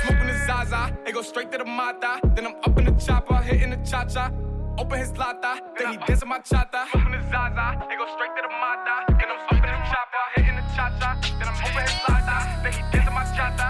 [0.00, 2.20] Smoking the Zaza, it go straight to the Mata.
[2.34, 4.32] Then I'm up in the chopper, hitting the cha cha.
[4.78, 6.84] Open his lata, then he dancing my chata.
[6.90, 9.08] Smoking the Zaza, it go straight to the Mata.
[9.08, 11.16] Then I'm up in the chopper, hitting the cha cha.
[11.38, 13.68] Then I'm open his lata, then he dancing my chata.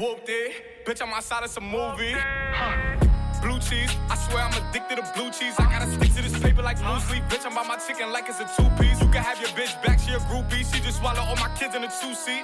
[0.00, 2.16] Whooped it, bitch, I'm outside of some movie.
[2.16, 2.96] Huh.
[3.42, 5.52] Blue cheese, I swear I'm addicted to blue cheese.
[5.58, 7.24] I gotta stick to this paper like blue sleep.
[7.28, 8.98] Bitch, I'm by my chicken like it's a two piece.
[8.98, 10.64] You can have your bitch back, she a groupie.
[10.64, 12.40] She just swallow all my kids in a two seat.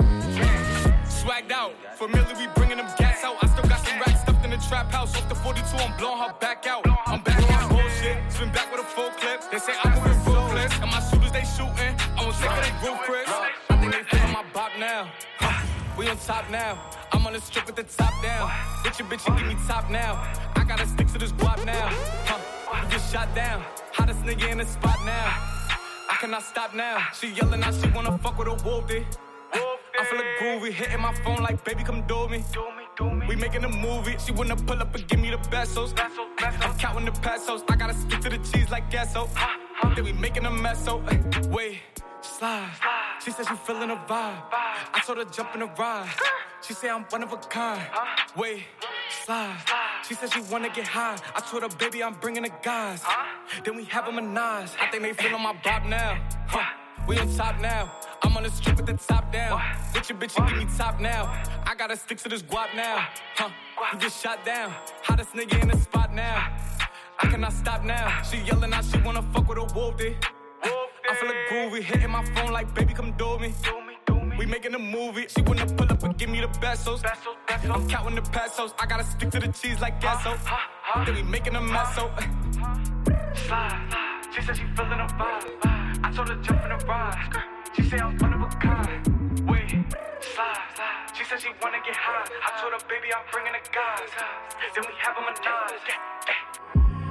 [1.09, 3.37] Swagged out, familiar, we bringing them gas out.
[3.41, 5.17] I still got some racks stuffed in the trap house.
[5.17, 6.85] Off the 42, I'm blowing her back out.
[7.07, 9.41] I'm back on bullshit, spin back with a full clip.
[9.51, 11.95] They say I'm moving ruthless, and my shooters they shooting.
[12.17, 13.29] I won't take of they roof, Chris.
[13.29, 15.11] I think they feeling my bop now.
[15.97, 16.79] We on top now.
[17.13, 18.49] I'm on the strip with the top down.
[18.83, 20.15] Bitch, your bitch, you give me top now.
[20.57, 21.89] I gotta stick to this guap now.
[22.25, 23.63] Huh, get shot down.
[23.93, 25.27] Hottest nigga in the spot now.
[26.11, 26.99] I cannot stop now.
[27.15, 29.05] She yelling out, she wanna fuck with a wolf, eh?
[29.55, 32.45] I feel a groovy, hitting my phone like, baby, come do me.
[32.53, 33.27] Do me, do me.
[33.27, 34.17] We making a movie.
[34.19, 35.95] She wanna pull up and give me the pesos.
[35.99, 37.63] I'm counting the pesos.
[37.69, 39.29] I gotta stick to the cheese like gasso.
[39.95, 41.79] Then we making a mess, so eh, wait,
[42.23, 42.71] slide.
[43.25, 44.43] She said she feeling a vibe.
[44.95, 46.09] I told her jump in the ride.
[46.63, 47.83] She say I'm one of a kind.
[48.37, 48.63] Wait,
[49.25, 49.57] slide.
[50.09, 51.17] She said she wanna get high.
[51.35, 53.03] I told her, baby, I'm bringing the guys.
[53.65, 54.71] Then we have a menage.
[54.81, 56.19] I think they feeling my bob now.
[56.47, 56.82] Huh.
[57.07, 57.93] We on top now.
[58.23, 59.61] I'm on the strip with the top down.
[59.95, 61.25] With your bitch, you give me top now.
[61.67, 63.09] I gotta stick to this guap now.
[63.37, 63.51] Huh?
[63.93, 64.73] You get shot down.
[65.03, 66.49] Hottest nigga in the spot now.
[67.21, 68.23] I cannot stop now.
[68.23, 70.15] She yelling out, she wanna fuck with a wolf, eh?
[70.65, 73.53] I feel a groovy, hitting my phone like, baby, come do me.
[74.39, 75.27] We making a movie.
[75.29, 77.03] She wanna pull up and give me the pesos.
[77.49, 78.73] I'm counting the pesos.
[78.79, 80.33] I gotta stick to the cheese like uh, gasso.
[80.51, 80.57] Uh,
[80.95, 81.05] uh.
[81.05, 82.11] Then we making a mess, so.
[83.35, 84.19] Slide.
[84.35, 85.82] She said she feeling a vibe.
[86.05, 87.45] I told her jump in the ride.
[87.75, 89.49] She say I'm one of a kind.
[89.49, 89.71] Wait,
[90.21, 90.59] slide.
[91.15, 92.27] She said she wanna get high.
[92.27, 94.11] I told her, baby, I'm bringing the guys.
[94.75, 95.89] Then we have a menage.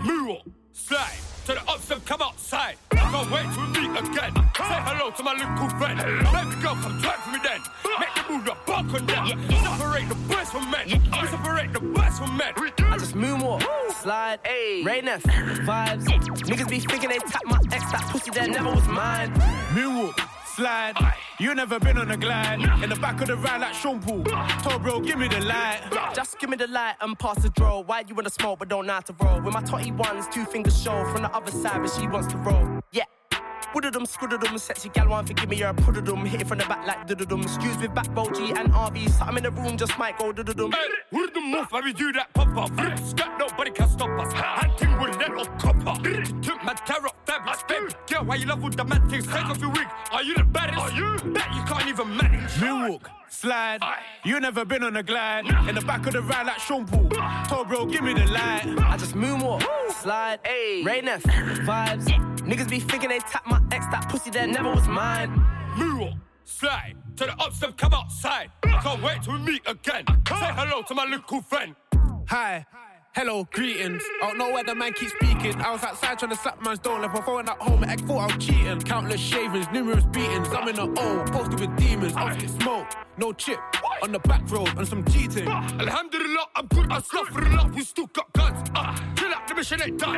[0.06, 0.42] Move,
[0.82, 2.76] slide to the upstep, come outside.
[2.92, 4.34] Can't wait to meet again.
[4.34, 5.98] Say hello to my little friend.
[5.98, 7.62] Baby girl, come twerk for me then.
[8.00, 9.26] Make the move, the bark on them.
[9.50, 10.88] Separate the boys from men.
[10.88, 12.54] We separate the boys from men.
[12.58, 13.64] I just moonwalk,
[14.02, 14.40] slide,
[14.86, 16.06] Rain F, vibes.
[16.50, 19.32] Niggas be thinking they tap my ex, that pussy that never was mine.
[19.74, 20.18] Moonwalk,
[20.62, 20.94] slide.
[21.40, 22.62] You never been on a glide.
[22.84, 24.24] In the back of the ride like Sean Paul.
[24.64, 25.82] Told bro, give me the light.
[26.14, 27.82] Just give me the light and pass the draw.
[27.82, 29.42] Why you wanna smoke but don't know how to roll?
[29.42, 32.38] With my totty ones, two fingers show from the other side, but she wants to
[32.38, 32.80] roll.
[32.92, 33.06] Yeah.
[33.74, 36.28] Woodadum, scoodadum, sexy gal want to give me her puddadum.
[36.28, 37.44] Hit it from the back like dudadum.
[37.46, 39.10] Skews with back G and RV.
[39.12, 40.74] Something in the room just might go dudadum.
[40.74, 41.68] Hey, who'd the move?
[41.70, 43.00] Why we do that pop up?
[43.00, 44.34] Scat, nobody can stop us.
[44.34, 46.02] Hunting with net or copper.
[46.42, 47.94] Took my terror fabrics, baby.
[48.10, 49.26] Girl, why you love with the mad things?
[49.28, 49.88] Take off your wig.
[50.12, 50.78] Are you the baddest?
[50.78, 51.32] Are you?
[51.32, 52.52] Bet you can't even manage.
[52.56, 53.80] Moonwalk, slide.
[54.26, 55.46] You never been on a glide.
[55.70, 57.10] In the back of the ride like Sean Paul.
[57.48, 58.66] Told bro, give me the light.
[58.80, 60.40] I just moonwalk, slide,
[60.84, 62.31] Rain F, vibes.
[62.44, 65.30] Niggas be thinking they tap my ex, that pussy that never was mine.
[65.76, 68.50] Moonwalk, slide to the upstep, come outside.
[68.64, 70.06] I Can't wait till we meet again.
[70.08, 71.76] Say hello to my little friend.
[72.28, 72.66] Hi.
[73.14, 74.02] Hello, greetings.
[74.24, 75.60] I don't know where the man keeps speaking.
[75.62, 77.98] I was outside trying to slap man's door, left my phone at home, and I
[77.98, 78.80] thought I was cheating.
[78.80, 80.48] Countless shavings, numerous beatings.
[80.54, 82.14] I'm in the O, posted with demons.
[82.16, 82.88] I was smoke,
[83.18, 83.60] no chip,
[84.02, 85.46] on the back road, and some cheating.
[85.46, 86.88] Alhamdulillah, I'm good.
[86.88, 88.70] Astaghfirullah, we still got guns.
[88.74, 90.18] Uh, chill out, the mission ain't done.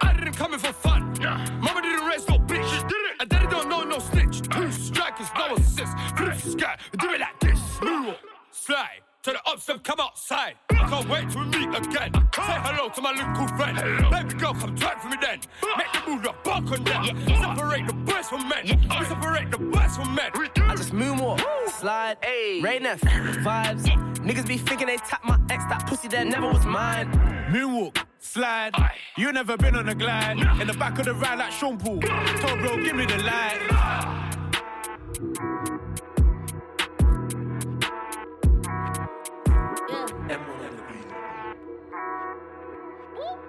[0.00, 1.14] I didn't come in for fun.
[1.20, 1.36] Yeah.
[1.60, 2.90] Mama didn't raise no bitch.
[3.20, 4.40] And daddy don't know no snitch.
[4.48, 5.92] Two strikers, no assist.
[6.16, 7.60] Flip sky, do it like this.
[7.82, 8.16] Move,
[8.50, 9.02] slide.
[9.22, 10.54] To the upstep, come outside.
[10.70, 12.12] I Can't wait to meet again.
[12.12, 13.76] Say hello to my little friend.
[14.10, 15.38] Baby girl, come twerk for me then.
[15.78, 17.04] Make the move, the bark on them.
[17.28, 18.64] Separate the boys from men.
[18.66, 20.32] We separate the boys from men.
[20.34, 22.16] I just moonwalk, slide,
[22.64, 23.84] Rain F, vibes.
[24.16, 27.08] Niggas be thinking they tap my ex, that pussy that never was mine.
[27.52, 28.72] Moonwalk, slide.
[29.16, 30.38] You never been on a glide.
[30.60, 32.00] In the back of the ride like Sean Paul.
[32.00, 34.32] Told bro, give me the light.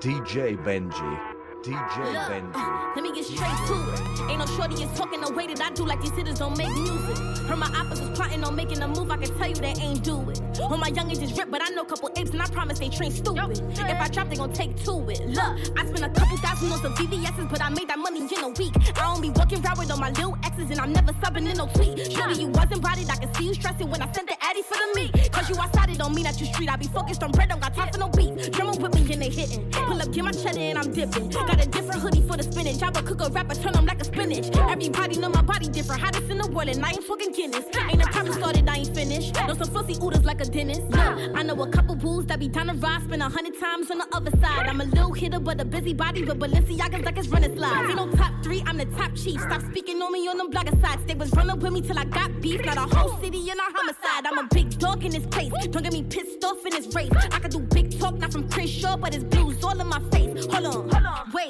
[0.04, 1.33] DJ Benji.
[1.64, 2.56] DJ Look, Benji.
[2.56, 4.30] uh, let me get straight to it.
[4.30, 6.68] Ain't no shorty is talking the way that I do like these hitters don't make
[6.68, 7.18] music.
[7.48, 10.30] Heard my oppas plotting on making a move, I can tell you they ain't do
[10.30, 10.42] it.
[10.60, 12.90] All my youngins is ripped, but I know a couple apes and I promise they
[12.90, 13.62] train stupid.
[13.80, 15.26] If I drop, they gon' take to it.
[15.26, 18.44] Look, I spent a couple thousand on some VVS's, but I made that money in
[18.44, 18.74] a week.
[18.98, 21.56] I don't be walking around with all my little exes and I'm never subbing in
[21.58, 22.12] no tweet.
[22.12, 24.76] Surely you wasn't bodied, I can see you stressing when I sent the Addy for
[24.76, 25.32] the meat.
[25.32, 26.70] Cause you outside, it don't mean that you street.
[26.70, 28.52] I be focused on bread, don't got time for no beef.
[28.52, 29.70] Drumming with me and they hitting.
[29.72, 31.30] Pull up, get my cheddar and I'm dipping.
[31.30, 32.82] Got a different hoodie for the spinach.
[32.82, 34.56] I would cook a rapper, turn them like a spinach.
[34.56, 36.02] Everybody know my body different.
[36.02, 37.66] Hottest in the world, and I ain't fucking Guinness.
[37.90, 39.36] Ain't a problem started, I ain't finished.
[39.48, 40.84] Know some fussy oodles like a dentist.
[40.92, 43.90] Yeah, I know a couple bulls that be down the ride, spend a hundred times
[43.92, 44.68] on the other side.
[44.68, 47.90] I'm a little hitter, but a busy body, but Balenciaga's like it's running slides.
[47.90, 49.42] Ain't no top three, I'm the top chief.
[49.42, 51.04] Stop speaking on me on them blogger sites.
[51.06, 52.64] They was running with me till I got beef.
[52.66, 54.26] Not a whole city in a homicide.
[54.26, 55.52] I'm a big dog in this place.
[55.70, 57.12] Don't get me pissed off in this race.
[57.32, 60.00] I could do big talk, not from Chris Shaw, but it's blues all in my
[60.12, 60.46] face.
[60.46, 61.43] Hold on, hold on, wait.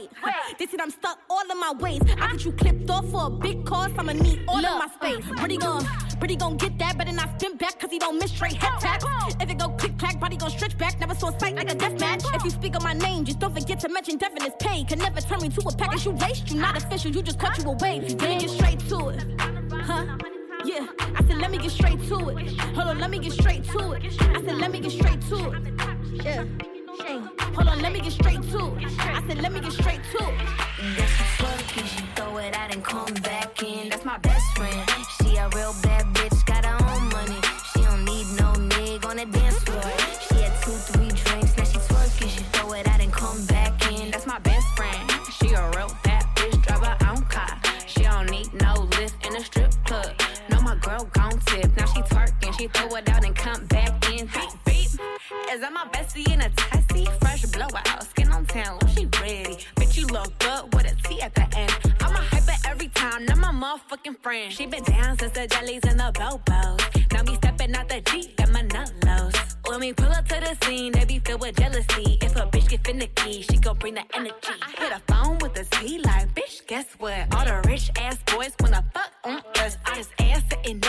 [0.58, 2.02] They said I'm stuck all in my ways.
[2.20, 3.94] I get you clipped off for a big cost.
[3.98, 5.26] I'ma need all of my space.
[5.38, 5.86] Pretty gon'
[6.20, 9.06] pretty gon' get that, better not spin back, cause he don't miss straight head taps.
[9.39, 11.00] If it go click clack, body gon' stretch back.
[11.00, 12.24] Never saw sight like a death match.
[12.34, 14.88] If you speak on my name, just don't forget to mention Devin is paid.
[14.88, 16.50] Can never turn me to a package you waste.
[16.50, 18.00] You not official, you just caught you away.
[18.02, 19.41] Let me get straight to it.
[19.72, 20.18] Huh?
[20.66, 22.60] Yeah, I said let me get straight to it.
[22.60, 24.04] Hold on, let me get straight to it.
[24.22, 26.26] I said let me get straight to it.
[26.26, 26.73] Yeah.
[27.56, 28.99] Hold on, let me get straight to it.
[28.99, 30.38] I said let me get straight to it.
[30.97, 33.89] That's the fuck she throw it out and come back in.
[33.89, 34.89] That's my best friend.
[35.22, 37.39] She a real bad bitch, got her own money.
[37.72, 39.84] She don't need no nigga on the dance floor.
[40.28, 42.30] She had two, three drinks, now she twerking.
[42.30, 44.10] She throw it out and come back in.
[44.10, 45.12] That's my best friend.
[45.38, 47.56] She a real bad bitch, drive her own car.
[47.86, 50.12] She don't need no lift in a strip club.
[50.49, 51.70] No, my girl gon' tip.
[51.78, 54.26] Now she twerking, she throw it out and come back in.
[54.26, 54.89] Beep, beep.
[55.51, 56.83] Is that my bestie in a testy?
[63.64, 64.51] Motherfucking friend.
[64.51, 67.14] She been down since the jellies and the bobos.
[67.14, 68.91] Now me stepping out the Jeep, got my nut.
[69.68, 72.20] When we pull up to the scene, they be filled with jealousy.
[72.22, 74.55] If a bitch get finicky, she gon' bring the energy.
[74.61, 77.34] I hit a phone with a T like, bitch, guess what?
[77.34, 79.78] All the rich ass boys wanna fuck on us.
[79.86, 80.80] I just ass sitting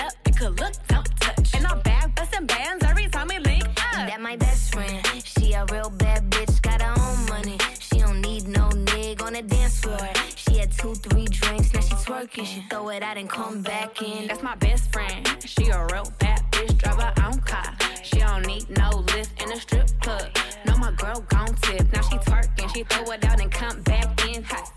[12.42, 14.26] She throw it out and come back in.
[14.26, 15.24] That's my best friend.
[15.44, 17.76] She a real bad bitch, drive her own car.
[18.02, 20.28] She don't need no lift in a strip club.
[20.66, 21.92] No, my girl gon' tip.
[21.92, 24.42] Now she twerking, she throw it out and come back in.
[24.42, 24.72] Hot.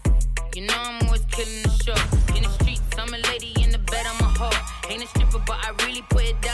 [0.55, 2.36] You know I'm always killing the show.
[2.36, 4.89] In the streets, I'm a lady in the bed, I'm a hoe.
[4.89, 6.46] Ain't a stripper, but I really put it down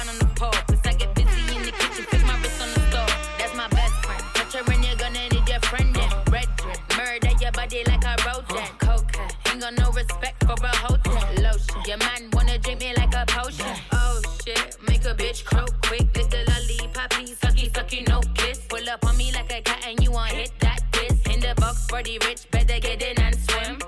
[10.58, 11.24] for a hotel.
[11.41, 13.76] Lotion, your man wanna drink me like a potion.
[13.91, 16.08] Oh shit, make a bitch croak quick.
[16.16, 18.60] Lick the lollipop, sucky, sucky, no kiss.
[18.68, 21.22] Pull up on me like a cat and you want hit that piss.
[21.34, 23.80] In the box the rich, better get in and swim.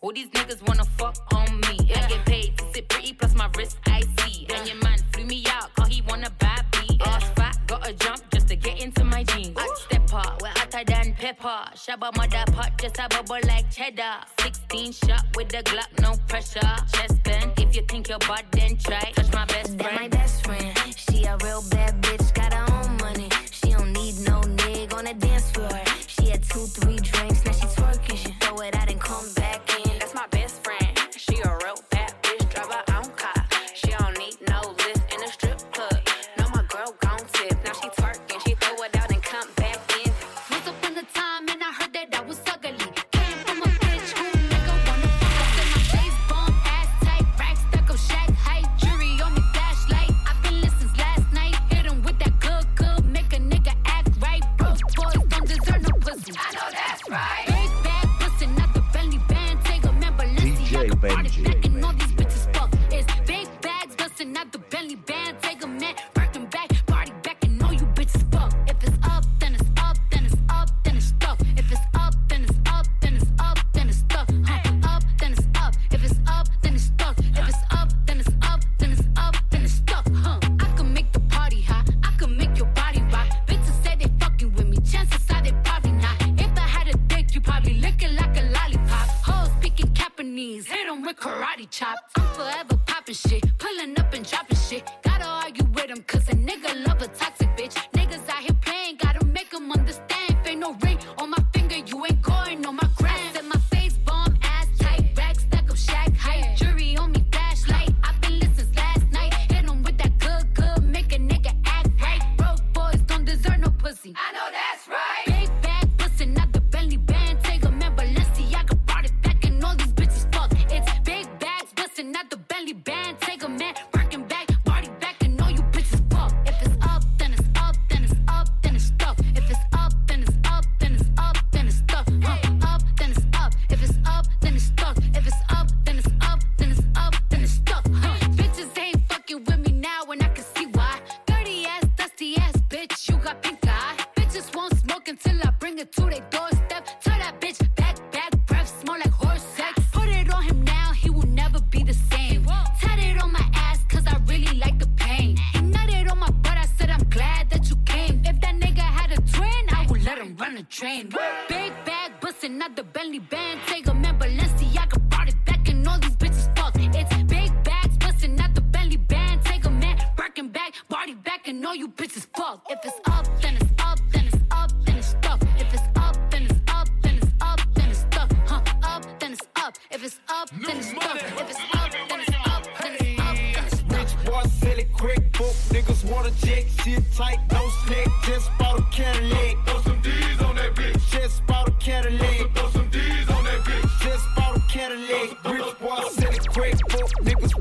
[0.00, 1.90] All these niggas wanna fuck on me.
[1.94, 4.02] I get paid to sit pretty, plus my wrist I
[11.34, 11.70] pepper.
[11.74, 14.20] Shabba mother pot, just a bubble like cheddar.
[14.40, 16.60] 16 shot with the Glock, no pressure.
[16.92, 19.12] Chest bend, if you think you're bad, then try.
[19.14, 19.80] Touch my best friend.
[19.80, 20.78] That my best friend.
[20.96, 23.28] She a real bad bitch, got her own money.
[23.50, 25.80] She don't need no nigga on the dance floor.
[26.06, 26.98] She had two, three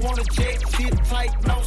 [0.01, 1.60] wanna check, shit tight, no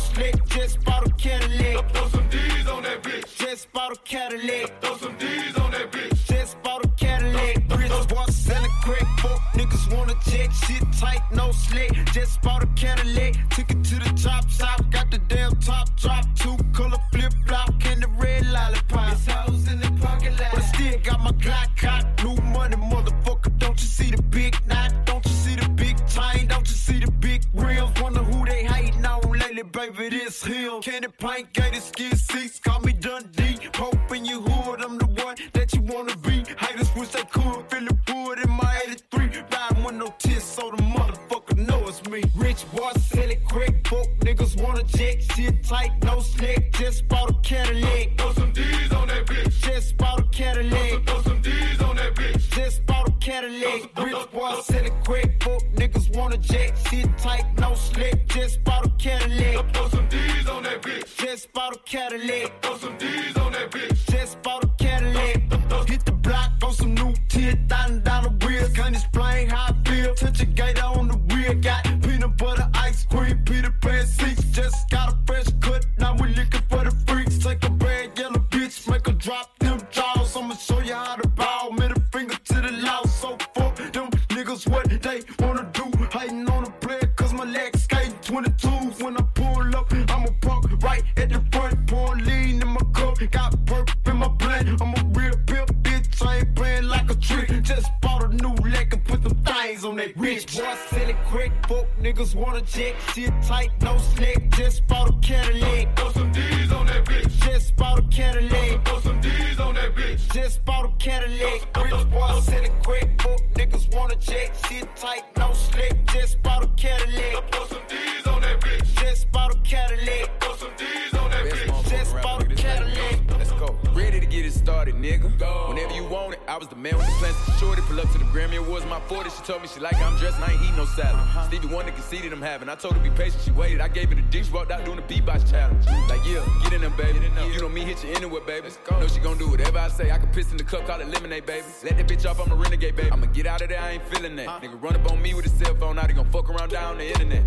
[144.48, 144.80] I ain't feeling that.
[144.80, 146.98] Nigga run up on me with a cell phone, now they gon' fuck around down
[146.98, 147.46] the internet.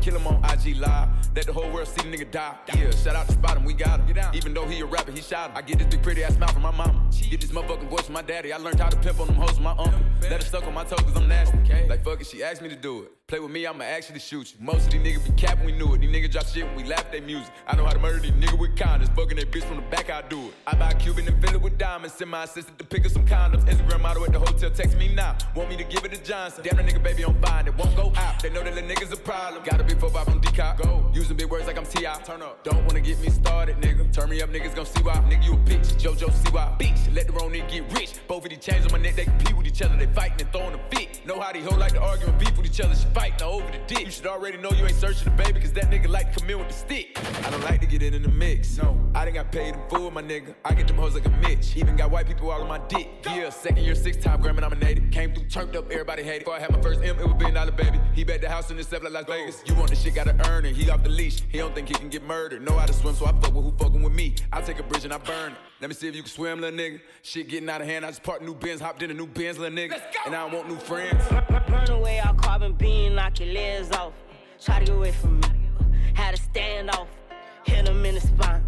[0.00, 1.08] Kill him on IG Live.
[1.34, 2.56] Let the whole world see the nigga die.
[2.74, 4.18] Yeah, shout out to Spot him, we got him.
[4.34, 5.56] Even though he a rapper, he shot him.
[5.56, 7.08] I get this big pretty ass mouth from my mama.
[7.30, 8.52] Get this motherfucking voice from my daddy.
[8.52, 10.00] I learned how to pimp on them hoes from my uncle.
[10.22, 11.58] Let her suck on my toes cause I'm nasty.
[11.88, 13.17] Like fuck it, she asked me to do it.
[13.28, 14.56] Play with me, I'ma actually shoot you.
[14.58, 16.00] Most of these niggas be capping, we knew it.
[16.00, 17.52] These niggas drop shit when we laugh at their music.
[17.66, 19.10] I know how to murder these niggas with kindness.
[19.14, 20.54] Fucking that bitch from the back, I do it.
[20.66, 22.14] I buy a Cuban and fill it with diamonds.
[22.14, 23.66] Send my assistant to pick up some condoms.
[23.66, 25.36] Instagram model at the hotel, text me now.
[25.54, 26.64] Want me to give it to Johnson.
[26.64, 28.42] Damn, the nigga baby on fine, it won't go out.
[28.42, 29.62] They know that the niggas a problem.
[29.62, 30.78] Got a big 4 5 on decop.
[30.82, 31.10] Go.
[31.12, 32.22] Using big words like I'm T.I.
[32.22, 32.64] Turn up.
[32.64, 34.10] Don't wanna get me started, nigga.
[34.10, 35.16] Turn me up, niggas gon' see why.
[35.28, 36.00] Nigga, you a bitch.
[36.00, 36.74] JoJo, see why.
[36.80, 37.14] Bitch.
[37.14, 38.14] Let the wrong nigga get rich.
[38.26, 39.98] Both of these chains on my neck, they compete with each other.
[39.98, 41.26] They fighting and throwing a fit.
[41.26, 42.94] Know how these hoes like to argue and beef with each other.
[42.94, 44.04] She fighting over the dick.
[44.06, 46.50] You should already know you ain't searching the baby, cause that nigga like to come
[46.50, 47.18] in with the stick.
[47.44, 48.76] I don't like to get in in the mix.
[48.78, 48.96] No.
[49.14, 50.54] I done got paid in full, my nigga.
[50.64, 51.76] I get them hoes like a Mitch.
[51.76, 53.08] Even got white people all on my dick.
[53.26, 55.10] Yeah, second year, six time Grammy nominated.
[55.10, 56.40] Came through, turned up, everybody hated.
[56.40, 57.98] Before I had my first M, it was billion dollar baby.
[58.14, 59.62] He bet the house in himself like Las Vegas.
[59.66, 60.76] You want the shit, gotta earn it.
[60.76, 61.42] He off the leash.
[61.48, 62.62] He don't think he can get murdered.
[62.62, 64.34] Know how to swim, so I fuck with who fucking with me.
[64.52, 65.58] I take a bridge and I burn it.
[65.80, 67.00] Let me see if you can swim, little nigga.
[67.22, 68.04] Shit getting out of hand.
[68.04, 70.00] I just parked new Benz, hopped in a new Benz, little nigga.
[70.26, 71.22] And I don't want new friends.
[71.68, 74.12] Burn away our carbon beam, knock your legs off.
[74.60, 75.48] Try to get away from me.
[76.14, 77.06] Had to stand off.
[77.64, 78.64] Hit him in the spine.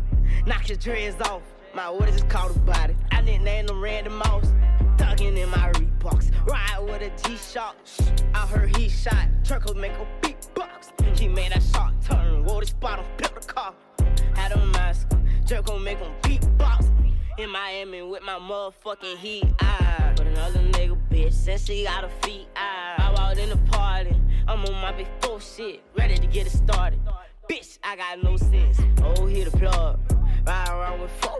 [0.47, 1.43] Knock his dreads off.
[1.75, 2.95] My orders is called a body.
[3.11, 4.47] I didn't name them Randy Moss.
[4.97, 6.31] Thugging in my Reeboks.
[6.47, 7.77] Ride with a G-Shock.
[8.35, 9.27] I heard he shot.
[9.43, 11.19] Turkle make a beatbox.
[11.19, 12.45] He made that shot turn.
[12.45, 13.75] Wore the spot on, built the car.
[14.37, 15.09] Had a mask.
[15.45, 16.80] Jerk gon' make him beatbox.
[17.41, 19.47] In Miami with my motherfucking heat.
[19.61, 22.47] I but another nigga bitch since she got a feet.
[22.55, 24.15] I, I walked in the party.
[24.47, 27.01] I'm on my big four shit, ready to get it started.
[27.51, 28.79] Bitch, I got no sense.
[29.03, 29.99] Oh, hit the plug.
[30.47, 31.39] Ride around with four.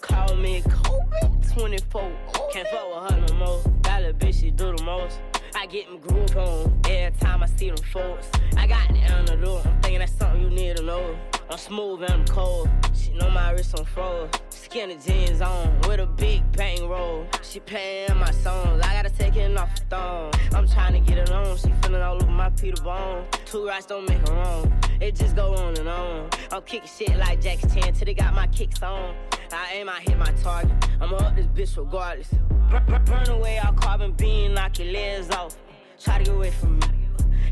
[0.00, 2.12] Call me Kobe 24.
[2.50, 3.62] Can't fuck with her no more.
[4.00, 5.20] Little bitch, she do the most.
[5.54, 8.30] I get them groove on every time I see them folks.
[8.56, 9.66] I got the antidote.
[9.66, 11.14] I'm thinking that's something you need to know.
[11.52, 12.70] I'm smooth and I'm cold.
[12.94, 14.30] She know my wrist on froze.
[14.48, 17.26] Skinny jeans on with a big bang roll.
[17.42, 18.80] She paying my songs.
[18.82, 20.32] I gotta take it off the thong.
[20.54, 21.58] I'm trying to get it on.
[21.58, 23.26] She feeling all over my Peter Bone.
[23.44, 24.72] Two rights don't make her wrong.
[25.02, 26.30] It just go on and on.
[26.50, 29.14] I'm kicking shit like Jackie Chan till they got my kicks on.
[29.52, 30.72] I aim, I hit my target.
[31.02, 32.30] I'ma up this bitch regardless.
[32.70, 35.54] Burn, burn away all carbon beam, knock your legs off.
[36.02, 36.86] Try to get away from me.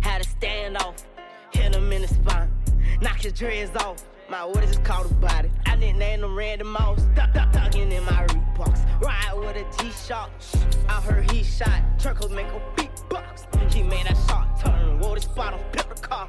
[0.01, 1.05] Had to stand off.
[1.53, 2.51] Hit him in the spine.
[3.01, 4.05] Knock his dreads off.
[4.28, 5.51] My orders is called a body.
[5.66, 7.03] I nicknamed him Randy Moss.
[7.16, 9.03] Duck, duck, ducking in my Reeboks.
[9.03, 10.31] Ride with a G-Shock.
[10.89, 11.83] I heard he shot.
[11.99, 13.72] Turkle make a big beatbox.
[13.72, 15.01] He made that shot turn.
[15.01, 16.28] Wore the spot on pepper car.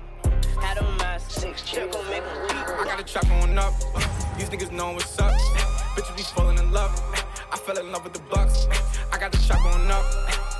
[0.59, 1.61] Had on my six.
[1.69, 3.73] Turkle make I got a trap going up.
[4.37, 5.33] These niggas know what's up.
[5.95, 6.91] Bitches be falling in love.
[7.51, 8.67] I fell in love with the bucks.
[9.11, 10.05] I got the trap going up.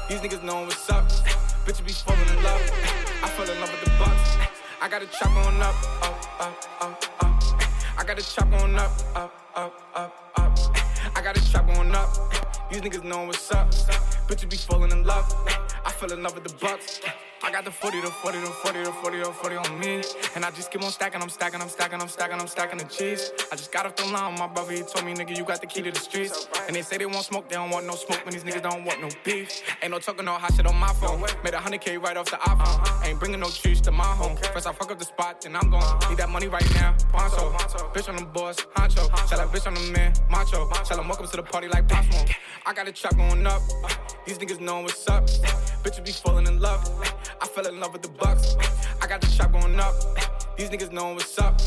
[0.10, 1.08] These niggas know what's up.
[1.66, 2.62] Bitches be falling in love.
[3.24, 4.51] I fell in love with the bucks.
[4.84, 7.44] I got a chop on up, up, up, up, up.
[8.00, 10.58] I got a chop on up, up, up, up, up.
[11.16, 12.10] I got a chop on up.
[12.72, 13.70] These niggas know what's up.
[14.28, 15.32] Bitches be falling in love.
[15.86, 17.00] I fell in love with the bucks.
[17.44, 20.04] I got the 40, the 40, the 40, the 40, the 40 on me.
[20.36, 22.86] And I just keep on stacking, I'm stacking, I'm stacking, I'm stacking, I'm stacking the
[22.86, 23.32] cheese.
[23.52, 25.66] I just got off the line, my brother, he told me, nigga, you got the
[25.66, 26.48] key to the streets.
[26.68, 28.86] And they say they want smoke, they don't want no smoke, when these niggas don't
[28.86, 29.64] want no beef.
[29.82, 31.20] Ain't no talking, no hot shit on my phone.
[31.44, 33.08] Made a 100K right off the iPhone.
[33.08, 34.38] Ain't bringing no trees to my home.
[34.54, 36.00] First I fuck up the spot, then I'm gone.
[36.10, 37.52] Need that money right now, Poncho.
[37.94, 39.10] Bitch on the boys, honcho.
[39.28, 40.70] Tell that bitch on the man, macho.
[40.86, 42.30] Tell them welcome to the party like Smoke.
[42.68, 43.62] I got a trap going up.
[44.28, 45.26] These niggas know what's up.
[45.84, 46.88] Bitches be falling in love.
[47.40, 48.56] I fell in love with the bucks.
[49.02, 49.96] I got the trap going up.
[50.58, 51.60] These niggas know what's up.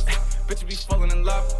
[0.46, 1.52] Bitches be falling in love.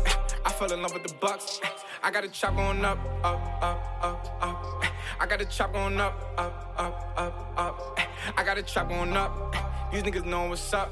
[0.44, 1.60] I fell in love with the bucks.
[2.02, 4.84] I got a chop going up, up, up, up, up.
[5.18, 7.98] I got a chop going up, up, up, up, up.
[8.36, 9.54] I got a trap going up.
[9.92, 10.90] These niggas know what's up.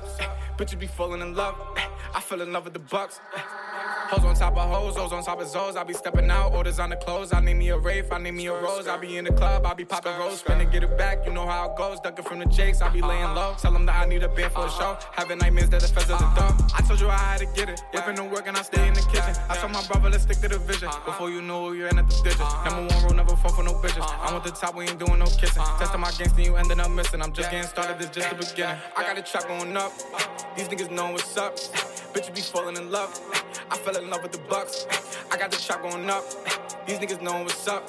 [0.57, 1.57] Bitches be falling in love.
[2.15, 3.21] I fell in love with the bucks.
[4.13, 5.75] Hoes on top of hoes, hoes on top of zoes.
[5.75, 7.33] I be stepping out, orders on the clothes.
[7.33, 8.87] I need me a Wraith, I need me a Rose.
[8.87, 10.43] I be in the club, I be popping rose.
[10.43, 11.99] Finna get it back, you know how it goes.
[12.01, 13.55] Ducking from the jakes, I be laying low.
[13.59, 14.99] Tell them that I need a bed for a show.
[15.13, 16.69] Having nightmares that the feds are the door.
[16.77, 17.81] I told you I had to get it.
[17.95, 19.35] Whipping and I stay in the kitchen.
[19.49, 20.91] I told my brother, let's stick to the vision.
[21.07, 22.55] Before you know you're in at the digits.
[22.67, 24.05] Number one rule, never fall for no bitches.
[24.21, 25.63] I'm at the top, we ain't doing no kissing.
[25.79, 27.23] Testing my games and you ended up missing.
[27.23, 28.77] I'm just getting started, this just the beginning.
[28.97, 29.93] I got a trap going up.
[30.57, 31.57] These niggas know what's up.
[31.57, 33.19] Bitches be falling in love.
[33.71, 34.87] I fell in love with the bucks.
[35.31, 36.25] I got the trap going up.
[36.87, 37.89] These niggas know what's up.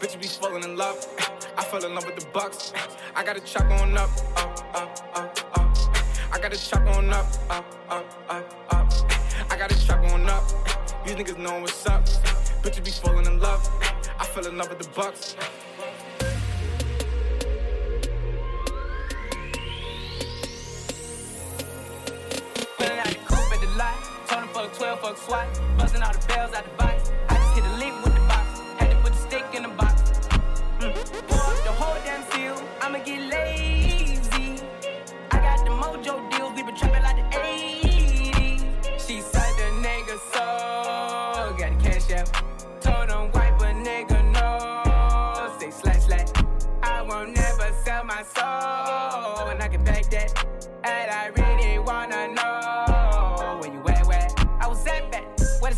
[0.00, 0.96] Bitches be falling in love.
[1.56, 2.72] I fell in love with the bucks.
[3.14, 5.76] I got a trap going up, up, up, up, up.
[6.32, 8.92] I got a trap going up, up, up, up, up.
[9.50, 10.44] I got a trap going up.
[11.04, 12.04] These niggas know what's up.
[12.62, 13.68] Bitches be falling in love.
[14.18, 15.36] I fell in love with the bucks.
[22.78, 23.96] Pulling out the coupe at the lot.
[24.28, 25.46] Told him fuck 12, fuck SWAT.
[25.76, 27.10] Busting all the bells out the box.
[27.28, 28.60] I just hit a lick with the box.
[28.78, 30.02] Had to put the stick in the box.
[30.78, 30.94] Mm.
[31.26, 32.56] Pour up the whole damn seal.
[32.80, 34.62] I'ma get lazy.
[35.32, 36.52] I got the mojo deals.
[36.54, 39.06] We been trapping like the 80s.
[39.06, 41.56] She said the nigga so.
[41.58, 42.30] Got the cash out.
[42.80, 45.58] Told him wipe a nigga no.
[45.58, 46.28] Say slash slash.
[46.82, 49.48] I won't never sell my soul.
[49.48, 50.46] And I can back that.
[50.84, 51.37] And I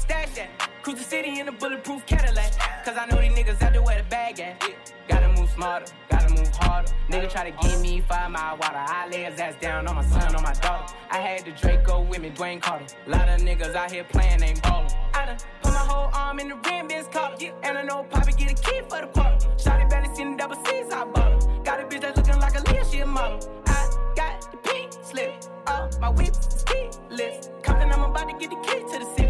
[0.01, 0.51] stash at.
[0.83, 2.53] Cruise the city in a bulletproof Cadillac.
[2.85, 4.63] Cause I know these niggas out there where the bag at.
[5.09, 6.91] Gotta move smarter, gotta move harder.
[7.11, 8.79] Nigga try to give me five mile water.
[8.79, 10.95] I lay his ass down on my son, on my daughter.
[11.11, 12.87] I had the Draco with me, Dwayne Carter.
[13.07, 14.91] Lot of niggas out here playing, ain't ballin'.
[15.13, 17.37] I done put my whole arm in the rim, bitch collar.
[17.63, 19.47] And I know Poppy get a key for the party.
[19.57, 21.63] Shotty barely seen the double C's, I bought her.
[21.63, 23.39] Got a bitch that's looking like a Leah, she a model.
[23.67, 25.45] I got the pink slip.
[25.67, 27.51] Oh, my whip is keyless.
[27.63, 29.30] Compton, I'm about to get the key to the city.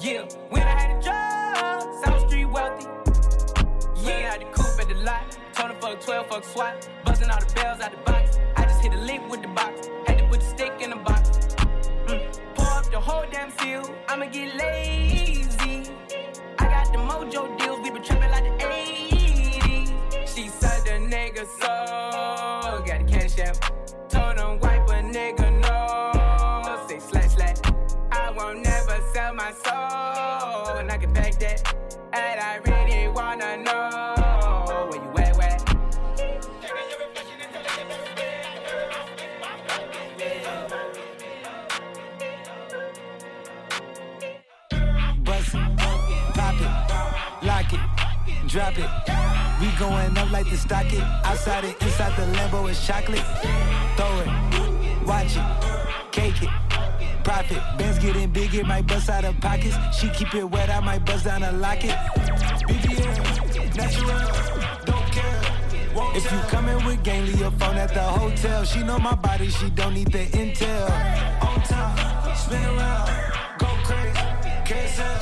[0.00, 2.86] Yeah, when I had a job, South Street wealthy.
[3.96, 5.36] Yeah, had the coupe at the lot.
[5.52, 6.88] Told him fuck 12, fuck SWAT.
[7.04, 8.38] Buzzing all the bells out the box.
[8.56, 9.90] I just hit a lick with the box.
[10.06, 11.28] Had to put the stick in the box.
[12.06, 12.54] Mm.
[12.54, 13.94] Pour up the whole damn seal.
[14.08, 15.92] I'ma get lazy.
[16.58, 17.80] I got the mojo deals.
[17.80, 20.34] We been trapping like the 80s.
[20.34, 22.82] She said the nigga so.
[22.86, 23.89] Got the cash out.
[29.40, 30.76] My soul.
[30.76, 31.60] And I can back that.
[32.12, 35.58] And I really wanna know where you at, where?
[45.24, 45.78] Bust it,
[46.36, 46.72] pop it,
[47.46, 47.82] lock it,
[48.46, 48.90] drop it.
[49.60, 51.02] We going up like the stock it.
[51.24, 53.24] Outside it, inside the Lambo is chocolate.
[53.96, 56.79] Throw it, watch it, cake it.
[57.30, 59.76] Profit, bands getting big, it might bust out of pockets.
[59.96, 61.94] She keep it wet, I might bust down a locket.
[62.66, 64.18] BBL, natural,
[64.84, 65.40] don't care.
[66.16, 68.64] If you coming with gang, leave your phone at the hotel.
[68.64, 70.90] She know my body, she don't need the intel.
[71.46, 73.08] On top, spin around,
[73.58, 74.18] go crazy.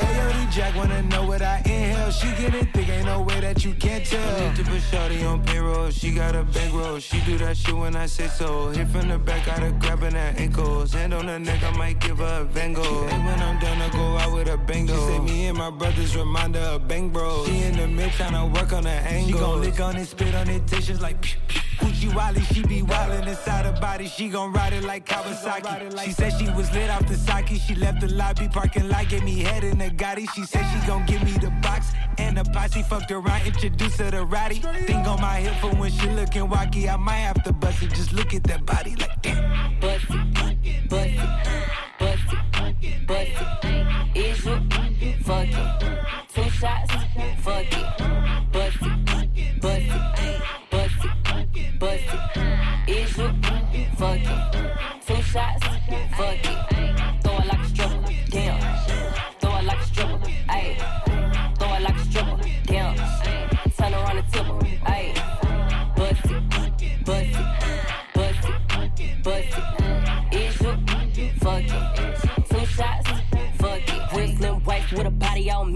[0.00, 1.60] Ayo, Jack wanna know what I
[2.08, 2.36] inhale.
[2.36, 4.40] She get it thick, ain't no way that you can't tell.
[4.40, 5.90] Need to put shorty on payroll.
[5.90, 6.98] She got a bankroll.
[6.98, 8.68] She do that shit when I say so.
[8.70, 10.92] Hit from the back, got her grabbing her ankles.
[10.92, 13.06] Hand on her neck, I might give her a Van Gogh.
[13.06, 14.94] Hey, when I'm done, I go out with a bang though.
[14.94, 17.44] She say me and my brothers remind her of bang bro.
[17.46, 19.26] She in the mid tryna work on her angle.
[19.26, 21.67] She gon' lick on it, spit on it, tissues like pew, pew.
[21.78, 24.06] Gucci Wally, she be wildin' inside her body.
[24.06, 26.04] She gon' ride it like Kawasaki.
[26.04, 27.60] She said she was lit off the sake.
[27.66, 30.26] She left the lobby parking lot, gave me head in the Gotti.
[30.34, 32.82] She said she gon' give me the box and the posse.
[32.82, 34.60] Fucked around, introduced her to Roddy.
[34.86, 36.92] Thing on my hip for when she lookin' wacky.
[36.92, 37.90] I might have to bust it.
[37.90, 39.80] Just look at that body like damn.
[39.80, 41.12] Bust it, bust it, bust
[42.82, 43.67] it, bust it.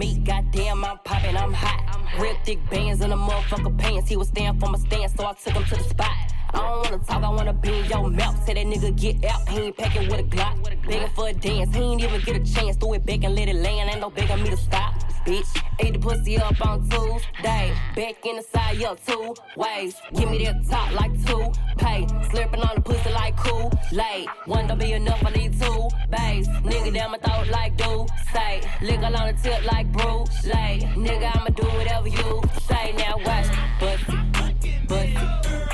[0.03, 0.19] Me.
[0.19, 1.81] Goddamn, I'm popping, I'm hot.
[2.19, 4.09] Real thick bands in the motherfucker pants.
[4.09, 6.09] He was staying for my stand, so I took him to the spot.
[6.55, 8.45] I don't wanna talk, I wanna be in your mouth.
[8.45, 10.87] Say that nigga get out, he ain't packing with a Glock.
[10.87, 12.77] Begging for a dance, he ain't even get a chance.
[12.77, 14.95] Throw it back and let it land, ain't no begging me to stop.
[15.24, 17.73] Bitch, ate the pussy up on Tuesday.
[17.95, 19.95] Back in the side up two ways.
[20.15, 22.05] Give me that top like two pay.
[22.31, 23.73] Slurping on the pussy like cool.
[23.93, 26.49] Late, one don't be enough, I need two bays.
[26.49, 28.61] Nigga down my throat like do say.
[28.83, 30.45] Lick on the tip like Bruce.
[30.45, 32.93] Late, nigga, I'ma do whatever you say.
[32.99, 33.47] Now watch,
[33.79, 35.72] bust it,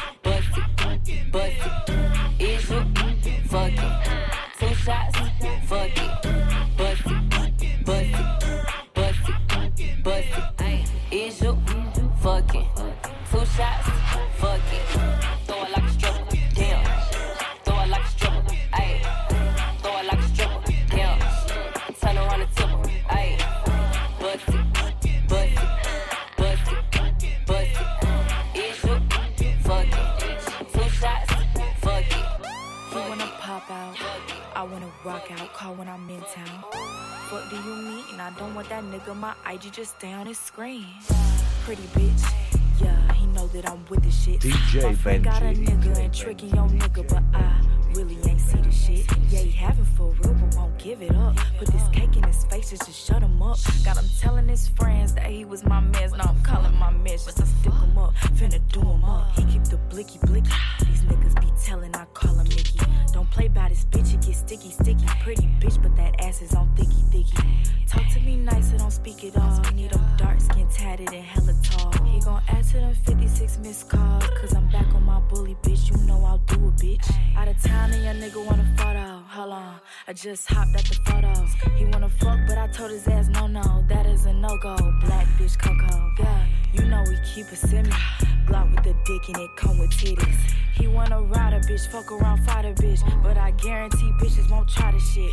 [13.59, 13.89] shots,
[14.39, 14.87] fuck it.
[15.47, 16.85] Throw it like a stripper, damn.
[17.65, 18.97] Throw it like a stripper, ayy.
[19.83, 21.19] Throw it like a stripper, damn.
[22.01, 22.79] Turn around and tip her,
[23.19, 23.35] ayy.
[24.21, 25.29] Bust it, bust it,
[26.39, 28.61] bust it, bust it.
[28.63, 28.97] Is you
[29.67, 30.09] fucking?
[30.73, 31.33] Two shots,
[31.83, 32.25] fuck it.
[32.93, 33.97] You wanna pop out?
[34.55, 35.53] I wanna rock out.
[35.53, 36.59] Call when I'm in town.
[37.31, 38.21] What do you mean?
[38.21, 39.17] I don't want that nigga.
[39.17, 40.87] My IG just stay on his screen.
[41.65, 42.58] Pretty bitch.
[42.83, 44.41] Yeah, he know that I'm with the shit.
[44.41, 45.67] DJ My friend got a Benji.
[45.67, 47.61] nigga and tricky young nigga, but I
[47.95, 49.07] really ain't see the shit.
[49.31, 51.37] Yeah, he having for real, but won't give it up.
[51.59, 53.59] Put this cake in his face just to shut him up.
[53.85, 56.13] Got him telling his friends that he was my mess.
[56.13, 58.15] Now I'm calling my mess just to stick him up.
[58.37, 59.33] Finna do him up.
[59.37, 60.51] He keep the blicky blicky.
[60.87, 62.79] These niggas be telling I call him Mickey.
[63.13, 65.07] Don't play by this bitch, it get sticky sticky.
[65.23, 67.37] Pretty bitch, but that ass is on thicky thicky.
[67.87, 69.61] Talk to me nice, I don't speak at all.
[69.73, 71.93] Need him dark skin tatted and hella tall.
[72.05, 74.25] He gon' add to them 56 missed calls.
[74.41, 75.91] Cause I'm back on my bully bitch.
[75.91, 77.11] You know I'll do a bitch.
[77.37, 79.18] Out of town and your nigga want a photo.
[79.31, 79.75] Hold on,
[80.09, 81.29] I just hopped at the photo.
[81.77, 83.85] He wanna fuck, but I told his ass no no.
[83.87, 84.75] That is a no go.
[85.05, 86.15] Black bitch Coco.
[86.19, 87.91] Yeah, you know we keep a semi.
[88.47, 90.55] Glock with the dick and it come with titties.
[90.73, 93.03] He wanna ride a bitch, fuck around, fight a bitch.
[93.23, 95.31] But I guarantee bitches won't try the shit.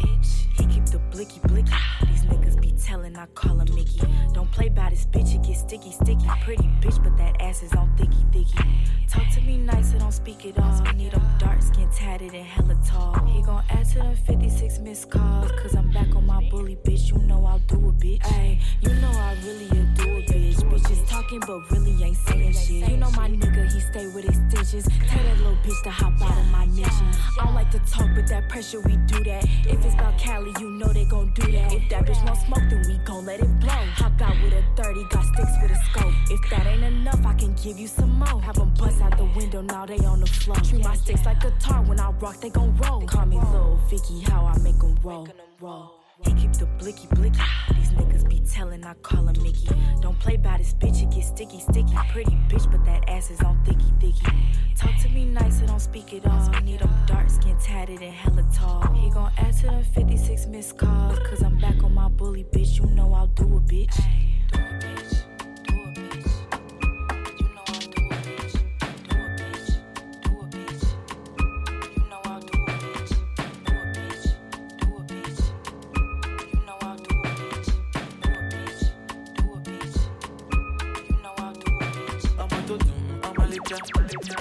[0.58, 1.72] He keep the blicky blicky.
[2.08, 4.02] These niggas be telling I call him Mickey.
[4.34, 6.28] Don't play by this bitch, it get sticky, sticky.
[6.44, 8.58] Pretty bitch, but that ass is on thicky, thicky.
[9.08, 10.82] Talk to me nice, I don't speak it all.
[10.96, 13.14] Need them dark skin tatted and hella tall.
[13.26, 15.52] He gon' to them 56 missed calls.
[15.52, 17.10] Cause I'm back on my bully bitch.
[17.12, 18.22] You know I'll do a bitch.
[18.22, 20.86] Ayy, you know I really adore a bitch.
[20.86, 22.90] Bitches talking, but really ain't saying shit.
[22.90, 24.88] You know my nigga, he stay with extensions.
[25.08, 27.08] Tell that little bitch to hop out of my mission.
[27.40, 29.44] I don't like to talk, but that pressure, we do that.
[29.68, 31.74] If it's about Cali, you know they gon' do that.
[31.74, 33.70] If that bitch won't smoke, then we gon' let it blow.
[33.70, 36.14] Hop out with a 30, got sticks with a scope.
[36.30, 38.42] If that ain't enough, I can give you some more.
[38.42, 40.58] Have them bust out the window, now they on the floor.
[40.58, 43.02] Treat my sticks like guitar, when I rock, they gon' roll.
[43.08, 45.28] Call me Lil Vicky, how I make them roll.
[45.60, 46.05] roll.
[46.26, 47.40] He keep the blicky blicky.
[47.76, 49.70] These niggas be telling I call him Mickey.
[50.02, 51.96] Don't play by this bitch, it get sticky sticky.
[52.12, 54.26] Pretty bitch, but that ass is on thicky thicky.
[54.76, 56.50] Talk to me nice, I don't speak it all.
[56.64, 58.92] Need them dark skin tatted and hella tall.
[58.94, 61.20] He gon' add to them 56 missed calls.
[61.20, 62.78] Cause I'm back on my bully bitch.
[62.78, 63.96] You know I'll do a bitch.
[64.52, 65.25] Do a bitch.
[83.94, 84.35] Thank you.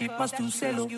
[0.00, 0.88] chispas de un celo.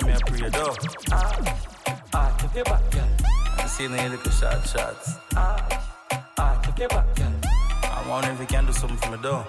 [0.00, 0.74] Time I pray though.
[1.12, 1.56] Ah,
[2.14, 3.08] ah, take it back, girl.
[3.58, 5.13] I see no little short shots.
[6.74, 7.32] Ah, ah, take back, girl.
[7.84, 9.44] I wonder if you can do something for me though.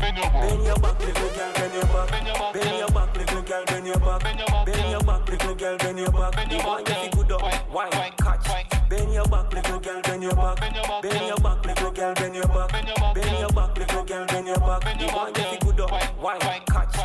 [0.00, 2.10] Bend your back, little girl, bend your back.
[2.52, 4.22] Bend your back, little girl, bend your back.
[4.66, 6.48] Bend your back, little girl, bend your back.
[6.48, 7.42] The one you feel good up,
[7.72, 8.46] wine, catch.
[8.88, 10.60] Bend your back, little girl, bend your back.
[11.02, 12.72] Bend your back, little girl, bend your back.
[13.14, 14.98] Bend your back, little girl, bend your back.
[14.98, 16.96] The one you feel good up, wine, catch.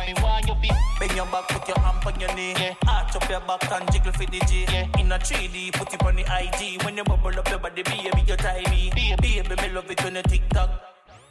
[0.98, 2.54] Bend your back, put your hand on your knee.
[2.88, 4.66] Arch up your back and jiggle for the G.
[4.98, 6.82] In a 3D, put it on the IG.
[6.82, 8.90] When you bubble up your body, baby, you tie me.
[8.94, 10.70] Baby, me love it when you tick tock.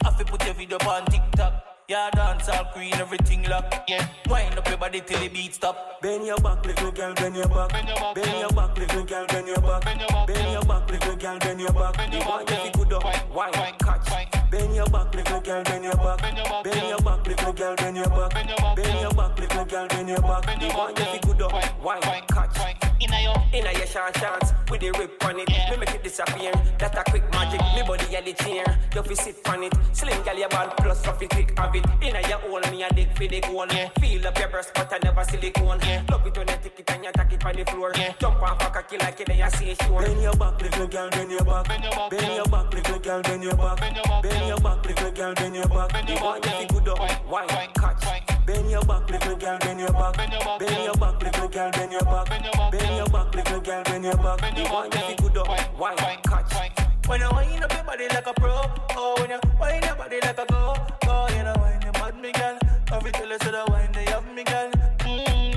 [0.04, 1.77] I fi put your video on TikTok.
[1.88, 3.64] Yeah, dance all queen, everything lock.
[3.88, 6.02] Yeah, wind up your body till the beat stop.
[6.02, 7.72] Bend your back, little girl, bend your back.
[8.14, 9.84] Bend your back, little girl, bend your back.
[10.26, 11.96] Bend your back, little girl, bend your back.
[12.10, 14.50] The one you feel good up, wine, catch.
[14.50, 16.62] Bend your back, little girl, bend your back.
[16.62, 18.76] Bend your back, little girl, bend your back.
[18.76, 20.60] Bend your back, little girl, bend your back.
[20.60, 22.87] The one you feel good up, wine, catch.
[23.18, 25.48] Inna your, inna your short shorts with the rip on it.
[25.48, 26.52] Me make it disappear.
[26.78, 27.60] That a quick magic.
[27.74, 28.78] Me body a the chair.
[28.94, 29.74] You fi sit on it.
[29.92, 31.84] Slim gal your ball plus of it quick have it.
[32.02, 33.66] Inna your hole me a dig for the goal.
[34.00, 35.80] Feel up your breast but I never silicone.
[36.10, 37.92] Love it when you take it and you tack it on the floor.
[38.18, 40.02] Jump off a cocky like it and you see sure.
[40.02, 41.66] Bend your back, little girl, bend your back.
[42.10, 43.80] Bend your back, little girl, bend your back.
[44.22, 46.06] Bend your back, little girl, bend your back.
[46.06, 48.37] The one you feel good up, wine, catch.
[48.48, 50.16] Bend your back, little girl, bend your back.
[50.16, 52.28] Bend your back, little girl, bend your back.
[52.72, 54.40] Bend your back, little girl, bend your back.
[54.56, 56.72] The one you feel good up, wine, catch.
[57.06, 58.54] When you wind up your body like a pro,
[58.96, 62.18] oh, when you wind your body like a go, go, you know, wind your mad
[62.22, 62.58] me girl.
[62.90, 64.70] Love it till you see the wine they have me girl.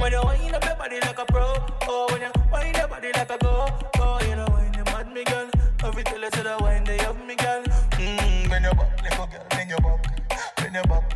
[0.02, 1.48] When you wind up your body like a pro,
[1.88, 5.14] oh, when you wind your body like a go, go, you know, wind your mad
[5.14, 5.48] me girl.
[5.82, 7.64] Love it till you see the wine they have me girl.
[7.96, 10.58] Mm, bend your back, little girl, bend your back.
[10.58, 11.11] Bend your back,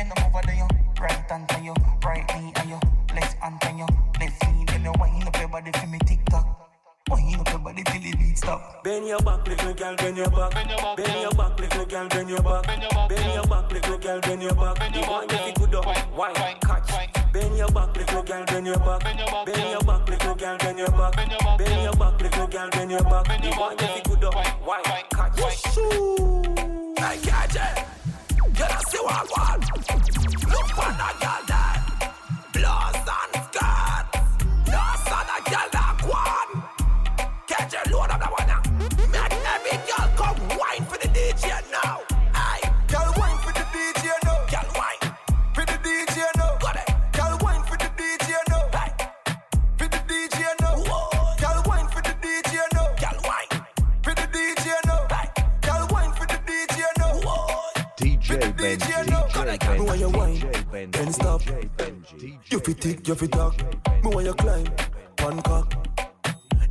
[0.00, 0.68] girl, bend over there, you.
[1.00, 1.74] Right hand on you,
[2.04, 2.80] right knee on you,
[3.14, 3.86] left hand on you,
[4.20, 4.64] left knee.
[4.66, 6.68] Then you wind up your body for me tick tock.
[7.10, 8.84] Wind up your body till the beat stop.
[8.84, 10.52] Bend your back, little girl, bend your back.
[10.96, 12.66] Bend your back, little girl, bend your back.
[13.08, 14.92] Bend your back, little girl, bend your back.
[14.92, 17.32] The one you feel good up, wine, catch.
[17.32, 19.04] Bend your back, little girl, bend your back.
[19.46, 21.16] Bend your back, little girl, bend your back.
[21.58, 23.42] Bend your back, little girl, bend your back.
[23.42, 25.40] The one you feel good up, wine, catch.
[26.98, 27.89] Hey, catch it.
[28.60, 29.62] Get us see what I want.
[30.52, 31.69] Look for that girl there.
[62.80, 63.56] Tick, you fi talk.
[64.02, 64.66] Me want you climb,
[65.20, 65.74] one cock.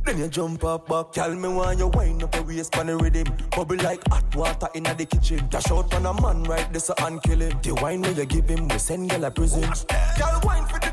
[0.04, 2.96] Then you jump up back, Tell me want you wind up your waist on the
[2.96, 3.26] rhythm.
[3.50, 5.46] Bubble like hot water in the kitchen.
[5.48, 7.58] Dash out on a man right so and kill him.
[7.62, 9.62] The wine when you give him, we send girl a prison.
[10.18, 10.92] Girl wine for the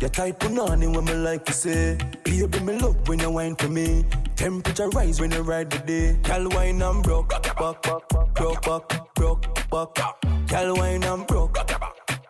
[0.00, 1.98] your type punani when me like to say.
[2.24, 4.04] Baby, me love when you wine for me.
[4.36, 6.16] Temperature rise when you ride the day.
[6.22, 10.48] Girl wine and broke, back, broke, back, broke, back.
[10.48, 11.68] Girl wine and broke, back,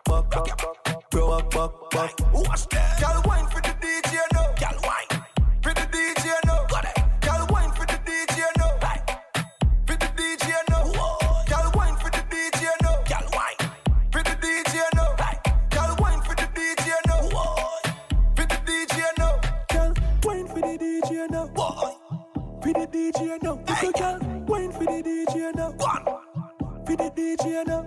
[0.05, 2.17] broke, back, back.
[2.99, 3.74] Girl wine for the
[27.35, 27.81] DJ now.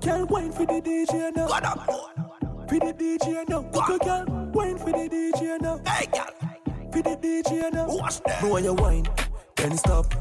[0.00, 1.46] Girl, wine for the DJ now.
[1.46, 2.68] Go up.
[2.68, 3.62] For the DJ now.
[3.62, 5.80] Go, girl, wine for the DJ now.
[5.86, 6.26] Hey, girl.
[6.92, 7.86] For the DJ now.
[7.88, 8.42] Watch that?
[8.42, 9.06] Me want your wine,
[9.56, 10.14] then stop.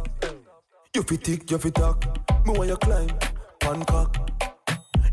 [0.95, 2.05] You fi tick, you fi talk.
[2.45, 3.09] Me want you climb,
[3.59, 4.15] pancock.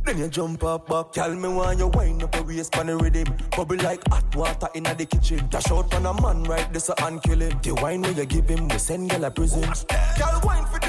[0.04, 3.26] Then you jump up back, tell me why you wine up a waist pan rhythm.
[3.56, 5.46] Bubble like hot water inna the kitchen.
[5.50, 7.58] Dash out on a man right this and kill him.
[7.62, 9.62] The wine when you give him, we send girl a prison.
[9.62, 10.87] Girl wine for the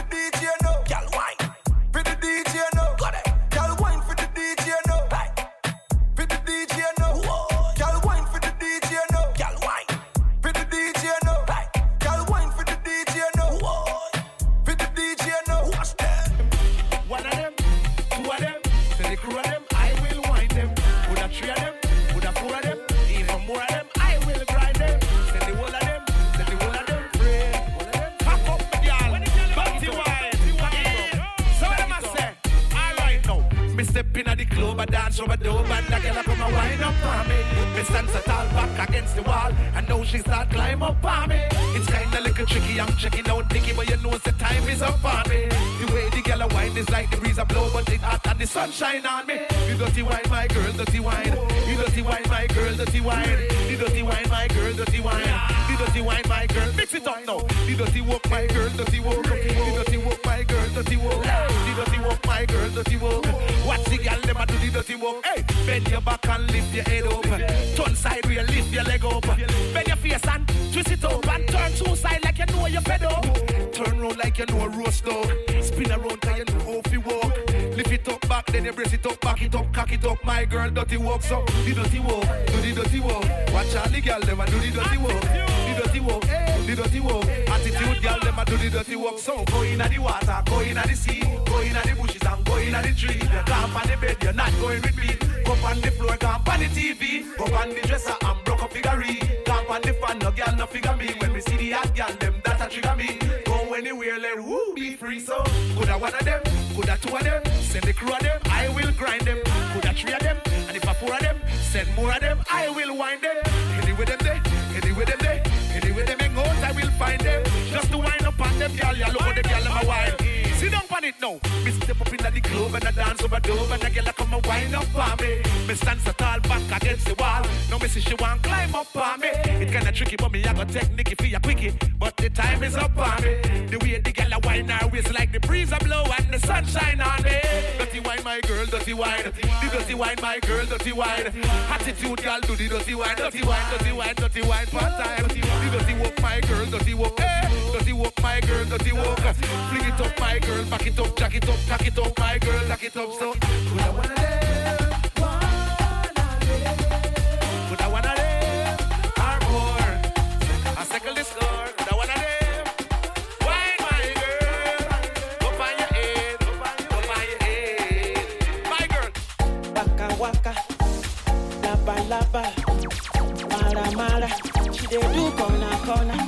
[174.75, 176.19] She dey do corner corner.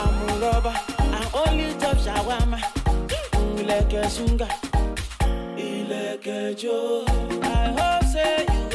[0.00, 0.74] I'm a rubber.
[0.98, 2.58] I only chop shawarma.
[3.60, 4.48] Ileke sunga,
[5.56, 7.04] ileke jo.
[7.42, 7.44] I
[7.78, 8.67] hope say you.